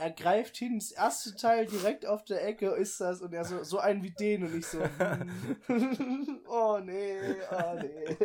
er 0.00 0.10
greift 0.10 0.56
hin, 0.56 0.78
das 0.78 0.92
erste 0.92 1.36
Teil 1.36 1.66
direkt 1.66 2.06
auf 2.06 2.24
der 2.24 2.46
Ecke 2.46 2.70
ist 2.70 3.00
das 3.00 3.20
und 3.20 3.34
er 3.34 3.44
so, 3.44 3.62
so 3.62 3.78
einen 3.78 4.02
wie 4.02 4.10
den 4.10 4.44
und 4.44 4.54
ich 4.56 4.66
so, 4.66 4.80
hm. 4.80 5.30
oh 6.48 6.78
nee, 6.82 7.18
oh 7.52 7.78
nee. 7.80 8.16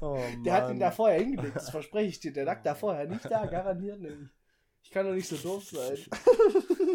Oh, 0.00 0.20
Der 0.44 0.52
hat 0.52 0.70
ihn 0.70 0.78
da 0.78 0.92
vorher 0.92 1.18
hingelegt, 1.18 1.56
das 1.56 1.70
verspreche 1.70 2.08
ich 2.08 2.20
dir. 2.20 2.32
Der 2.32 2.44
lag 2.44 2.62
da 2.62 2.76
vorher 2.76 3.08
nicht 3.08 3.24
da, 3.24 3.44
garantiert 3.46 4.00
nicht. 4.00 4.30
Ich 4.84 4.92
kann 4.92 5.04
doch 5.04 5.14
nicht 5.14 5.28
so 5.28 5.36
doof 5.36 5.64
sein. 5.64 5.98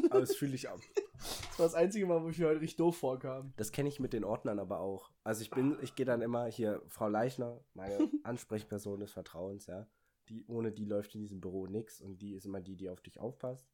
Aber 0.10 0.22
das 0.22 0.38
fühle 0.38 0.56
ich 0.56 0.70
ab. 0.70 0.80
Das 1.18 1.60
war 1.60 1.66
das 1.66 1.76
einzige 1.76 2.06
Mal, 2.06 2.24
wo 2.24 2.30
ich 2.30 2.40
mir 2.40 2.48
heute 2.48 2.62
richtig 2.62 2.78
doof 2.78 2.98
vorkam. 2.98 3.54
Das 3.58 3.74
kenne 3.74 3.90
ich 3.90 4.00
mit 4.00 4.14
den 4.14 4.24
Ordnern 4.24 4.60
aber 4.60 4.80
auch. 4.80 5.12
Also 5.26 5.42
ich 5.42 5.52
bin, 5.52 5.78
ich 5.82 5.96
gehe 5.96 6.06
dann 6.06 6.22
immer 6.22 6.46
hier, 6.46 6.82
Frau 6.88 7.10
Leichner, 7.10 7.60
meine 7.74 7.98
Ansprechperson 8.24 9.02
des 9.02 9.12
Vertrauens, 9.12 9.68
ja. 9.68 9.88
Die, 10.30 10.46
ohne 10.48 10.72
die 10.72 10.86
läuft 10.86 11.16
in 11.16 11.22
diesem 11.22 11.42
Büro 11.42 11.68
nichts 11.68 12.00
und 12.00 12.22
die 12.22 12.34
ist 12.34 12.46
immer 12.46 12.62
die, 12.62 12.78
die 12.78 12.88
auf 12.88 13.02
dich 13.02 13.20
aufpasst. 13.20 13.68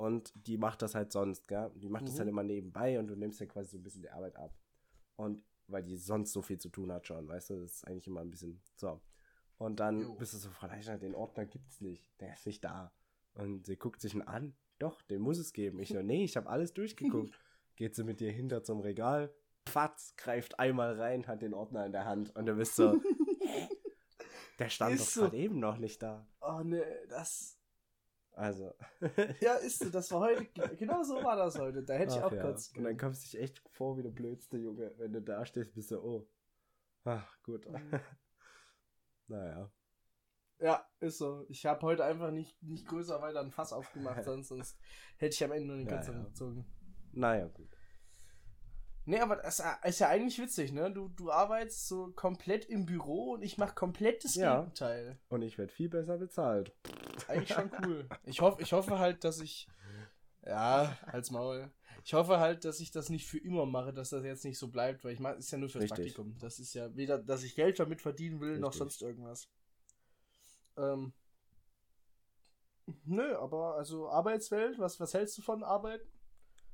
Und 0.00 0.32
die 0.46 0.56
macht 0.56 0.80
das 0.80 0.94
halt 0.94 1.12
sonst, 1.12 1.46
gell? 1.46 1.70
Die 1.74 1.90
macht 1.90 2.06
das 2.06 2.14
Mhm. 2.14 2.18
halt 2.20 2.28
immer 2.30 2.42
nebenbei 2.42 2.98
und 2.98 3.06
du 3.08 3.16
nimmst 3.16 3.38
ja 3.40 3.44
quasi 3.46 3.70
so 3.72 3.76
ein 3.78 3.82
bisschen 3.82 4.00
die 4.00 4.08
Arbeit 4.10 4.34
ab. 4.36 4.54
Und 5.16 5.44
weil 5.66 5.82
die 5.82 5.96
sonst 5.98 6.32
so 6.32 6.40
viel 6.40 6.58
zu 6.58 6.70
tun 6.70 6.90
hat 6.90 7.06
schon, 7.06 7.28
weißt 7.28 7.50
du, 7.50 7.60
das 7.60 7.72
ist 7.74 7.86
eigentlich 7.86 8.06
immer 8.06 8.20
ein 8.22 8.30
bisschen 8.30 8.62
so. 8.76 9.00
Und 9.58 9.78
dann 9.78 10.00
Jo. 10.00 10.14
bist 10.14 10.32
du 10.32 10.38
so, 10.38 10.48
Frau 10.48 10.68
Leichner, 10.68 10.96
den 10.96 11.14
Ordner 11.14 11.44
gibt's 11.44 11.82
nicht. 11.82 12.18
Der 12.20 12.32
ist 12.32 12.46
nicht 12.46 12.64
da. 12.64 12.92
Und 13.34 13.66
sie 13.66 13.76
guckt 13.76 14.00
sich 14.00 14.14
ihn 14.14 14.22
an. 14.22 14.54
Doch, 14.78 15.02
den 15.02 15.20
muss 15.20 15.36
es 15.36 15.52
geben. 15.52 15.78
Ich 15.80 15.90
so, 15.90 16.00
nee, 16.02 16.24
ich 16.24 16.36
habe 16.38 16.48
alles 16.48 16.72
durchgeguckt. 16.72 17.38
Geht 17.76 17.94
sie 17.94 18.02
mit 18.04 18.20
dir 18.20 18.32
hinter 18.32 18.62
zum 18.64 18.80
Regal, 18.80 19.30
patz, 19.66 20.14
greift 20.16 20.58
einmal 20.58 20.98
rein, 20.98 21.26
hat 21.26 21.42
den 21.42 21.52
Ordner 21.52 21.84
in 21.84 21.92
der 21.92 22.06
Hand 22.06 22.34
und 22.36 22.46
du 22.46 22.54
bist 22.54 22.74
so, 22.76 22.98
der 24.58 24.68
stand 24.70 24.94
Ist 24.94 25.02
doch 25.02 25.10
so. 25.12 25.20
gerade 25.24 25.36
eben 25.36 25.58
noch 25.60 25.76
nicht 25.76 26.02
da. 26.02 26.26
Oh 26.40 26.62
ne, 26.62 26.82
das. 27.10 27.59
Also. 28.40 28.74
Ja, 29.40 29.54
ist 29.56 29.80
so, 29.80 29.90
das 29.90 30.10
war 30.12 30.20
heute. 30.20 30.46
Genau 30.76 31.02
so 31.02 31.22
war 31.22 31.36
das 31.36 31.58
heute. 31.58 31.82
Da 31.82 31.94
hätte 31.94 32.14
ich 32.14 32.20
Ach 32.20 32.24
auch 32.24 32.32
ja. 32.32 32.42
kurz. 32.42 32.72
Und 32.74 32.84
dann 32.84 32.96
kommst 32.96 33.22
du 33.26 33.36
dich 33.36 33.42
echt 33.42 33.62
vor 33.68 33.98
wie 33.98 34.02
der 34.02 34.10
blödste 34.10 34.56
Junge, 34.56 34.92
wenn 34.96 35.12
du 35.12 35.20
da 35.20 35.44
stehst, 35.44 35.74
bist 35.74 35.90
du, 35.90 36.00
oh. 36.02 36.26
Ach, 37.04 37.42
gut. 37.42 37.68
Mhm. 37.68 38.00
naja. 39.26 39.70
Ja, 40.58 40.86
ist 41.00 41.18
so. 41.18 41.44
Ich 41.48 41.66
habe 41.66 41.82
heute 41.82 42.02
einfach 42.04 42.30
nicht, 42.30 42.62
nicht 42.62 42.86
größer 42.86 43.20
weiter 43.20 43.40
ein 43.40 43.50
Fass 43.50 43.74
aufgemacht, 43.74 44.24
sonst, 44.24 44.48
sonst 44.48 44.78
hätte 45.18 45.34
ich 45.34 45.44
am 45.44 45.52
Ende 45.52 45.66
nur 45.68 45.76
den 45.76 45.86
Ja, 45.86 45.96
ganzen 45.96 46.16
ja. 46.16 46.24
gezogen. 46.24 46.64
Naja, 47.12 47.46
gut. 47.46 47.76
Nee, 49.10 49.18
aber 49.18 49.34
das 49.34 49.60
ist 49.82 49.98
ja 49.98 50.08
eigentlich 50.08 50.38
witzig, 50.38 50.70
ne? 50.70 50.92
Du, 50.92 51.08
du 51.08 51.32
arbeitest 51.32 51.88
so 51.88 52.12
komplett 52.12 52.64
im 52.66 52.86
Büro 52.86 53.32
und 53.32 53.42
ich 53.42 53.58
mache 53.58 53.74
komplett 53.74 54.22
das 54.22 54.36
Ja. 54.36 54.60
Gegenteil. 54.60 55.18
Und 55.28 55.42
ich 55.42 55.58
werde 55.58 55.72
viel 55.72 55.88
besser 55.88 56.16
bezahlt. 56.16 56.72
Eigentlich 57.26 57.48
schon 57.48 57.72
cool. 57.84 58.08
Ich 58.22 58.40
hoffe, 58.40 58.62
ich 58.62 58.72
hoffe 58.72 59.00
halt, 59.00 59.24
dass 59.24 59.40
ich. 59.40 59.66
Ja, 60.46 60.96
als 61.06 61.32
Maul. 61.32 61.72
Ich 62.04 62.14
hoffe 62.14 62.38
halt, 62.38 62.64
dass 62.64 62.78
ich 62.78 62.92
das 62.92 63.08
nicht 63.08 63.26
für 63.26 63.38
immer 63.38 63.66
mache, 63.66 63.92
dass 63.92 64.10
das 64.10 64.24
jetzt 64.24 64.44
nicht 64.44 64.58
so 64.58 64.68
bleibt, 64.68 65.02
weil 65.02 65.12
ich 65.12 65.18
mache, 65.18 65.34
ist 65.34 65.50
ja 65.50 65.58
nur 65.58 65.68
fürs 65.68 65.82
Richtig. 65.82 66.14
Praktikum. 66.14 66.38
Das 66.38 66.60
ist 66.60 66.72
ja 66.74 66.94
weder, 66.94 67.18
dass 67.18 67.42
ich 67.42 67.56
Geld 67.56 67.80
damit 67.80 68.00
verdienen 68.00 68.40
will, 68.40 68.60
noch 68.60 68.68
Richtig. 68.68 68.78
sonst 68.78 69.02
irgendwas. 69.02 69.48
Ähm. 70.76 71.12
Nö, 73.04 73.36
aber 73.36 73.74
also 73.74 74.08
Arbeitswelt, 74.08 74.78
was, 74.78 75.00
was 75.00 75.14
hältst 75.14 75.36
du 75.36 75.42
von 75.42 75.64
Arbeiten? 75.64 76.08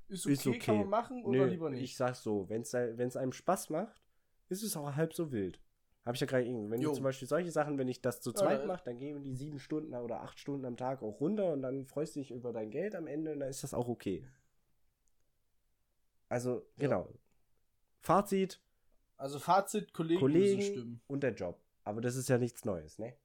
Ist 0.09 0.27
okay, 0.27 0.33
Ist 0.33 0.45
kann 0.45 0.55
okay. 0.55 0.79
man 0.79 0.89
machen 0.89 1.25
oder 1.25 1.39
Nö, 1.39 1.45
lieber 1.47 1.71
nicht? 1.71 1.83
Ich 1.83 1.97
sag's 1.97 2.23
so, 2.23 2.49
wenn 2.49 2.63
es 2.63 3.17
einem 3.17 3.33
Spaß 3.33 3.71
macht, 3.71 4.03
ist 4.49 4.63
es 4.63 4.77
auch 4.77 4.95
halb 4.95 5.15
so 5.15 5.33
wild. 5.33 5.61
Habe 6.05 6.15
ich 6.15 6.21
ja 6.21 6.27
gerade 6.29 6.45
irgendwie. 6.45 6.71
Wenn 6.71 6.81
Jo. 6.81 6.91
du 6.91 6.95
zum 6.95 7.05
Beispiel 7.05 7.27
solche 7.27 7.51
Sachen, 7.51 7.79
wenn 7.79 7.89
ich 7.89 8.01
das 8.01 8.21
zu 8.21 8.33
zweit 8.33 8.61
ja. 8.61 8.67
mache, 8.67 8.85
dann 8.85 8.97
gehen 8.97 9.25
die 9.25 9.35
sieben 9.35 9.59
Stunden 9.59 9.93
oder 9.95 10.21
acht 10.23 10.39
Stunden 10.39 10.65
am 10.65 10.77
Tag 10.77 11.03
auch 11.03 11.21
runter 11.21 11.53
und 11.53 11.63
dann 11.63 11.85
freust 11.85 12.15
du 12.15 12.21
dich 12.21 12.31
über 12.31 12.53
dein 12.53 12.71
Geld 12.71 12.95
am 12.95 13.09
Ende 13.09 13.33
und 13.33 13.41
dann 13.41 13.49
ist 13.49 13.65
das 13.65 13.75
auch 13.75 13.89
okay. 13.89 14.25
Also, 16.29 16.65
genau. 16.79 17.13
Fazit, 18.01 18.61
Also 19.17 19.41
Fazit, 19.41 19.93
Kollegen, 19.93 20.21
Kollegen 20.21 21.01
und 21.09 21.23
der 21.25 21.35
Job. 21.35 21.61
Aber 21.83 22.01
das 22.01 22.15
ist 22.15 22.29
ja 22.29 22.39
nichts 22.39 22.65
Neues, 22.65 22.99
ne? 23.01 23.17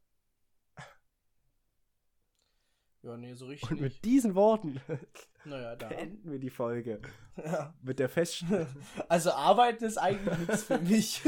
Ja, 3.04 3.18
nee, 3.18 3.34
so 3.34 3.48
richtig. 3.48 3.70
Und 3.72 3.82
nicht. 3.82 3.96
mit 3.96 4.06
diesen 4.06 4.36
Worten 4.36 4.80
Naja, 5.46 5.76
da. 5.76 5.88
beenden 5.88 6.32
wir 6.32 6.38
die 6.40 6.52
Folge. 6.52 7.02
Ja. 7.36 7.74
Mit 7.82 7.98
der 8.00 8.10
Feststellung. 8.10 8.68
Also 9.10 9.32
arbeiten 9.32 9.86
ist 9.86 9.98
eigentlich 9.98 10.38
nichts 10.38 10.64
für 10.64 10.78
mich. 10.80 11.22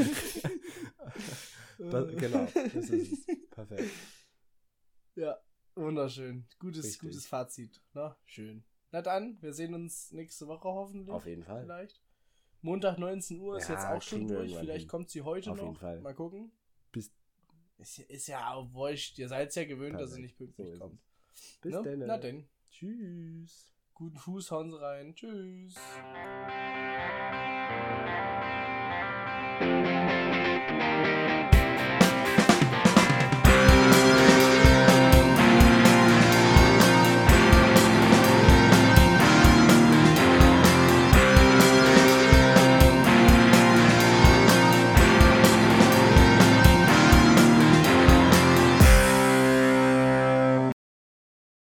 Das- 1.78 2.16
genau, 2.16 2.46
das 2.54 2.74
ist 2.90 2.90
es. 3.12 3.26
Perfekt. 3.50 3.90
Ja, 5.16 5.38
wunderschön. 5.74 6.46
Gutes, 6.58 6.84
Richtig. 6.84 7.00
gutes 7.00 7.26
Fazit. 7.26 7.80
Na, 7.92 8.16
schön. 8.24 8.64
Na 8.92 9.02
dann, 9.02 9.40
wir 9.42 9.52
sehen 9.52 9.74
uns 9.74 10.12
nächste 10.12 10.46
Woche 10.46 10.68
hoffentlich. 10.68 11.10
Auf 11.12 11.26
jeden 11.26 11.42
Fall. 11.42 11.62
Vielleicht. 11.64 12.00
Montag 12.62 12.98
19 12.98 13.40
Uhr 13.40 13.58
ist 13.58 13.68
Ja, 13.68 13.74
jetzt 13.74 13.86
auch 13.86 14.00
schon 14.02 14.26
durch. 14.28 14.56
Vielleicht 14.56 14.80
hin. 14.82 14.88
kommt 14.88 15.10
sie 15.10 15.22
heute 15.22 15.50
Auf 15.50 15.56
noch. 15.56 15.64
jeden 15.64 15.76
Fall. 15.76 16.00
Mal 16.00 16.14
gucken. 16.14 16.52
Bis, 16.92 17.12
Ist, 17.78 17.98
ist 17.98 18.26
ja 18.28 18.52
auch 18.54 18.72
wurscht. 18.72 19.18
Ihr 19.18 19.28
seid 19.28 19.54
ja 19.56 19.64
gewöhnt, 19.64 20.00
dass 20.00 20.12
sie 20.12 20.22
Perfekt. 20.22 20.22
nicht 20.22 20.56
pünktlich 20.56 20.78
So 20.78 20.78
kommt. 20.78 21.00
Bis 21.60 21.72
Ne? 21.74 21.82
dann. 21.82 21.98
Na 22.06 22.18
denn. 22.18 22.48
Tschüss. 22.70 23.72
Guten 23.94 24.18
Fuß, 24.18 24.50
hauen 24.50 24.74
rein. 24.74 25.14
Tschüss. 25.14 25.74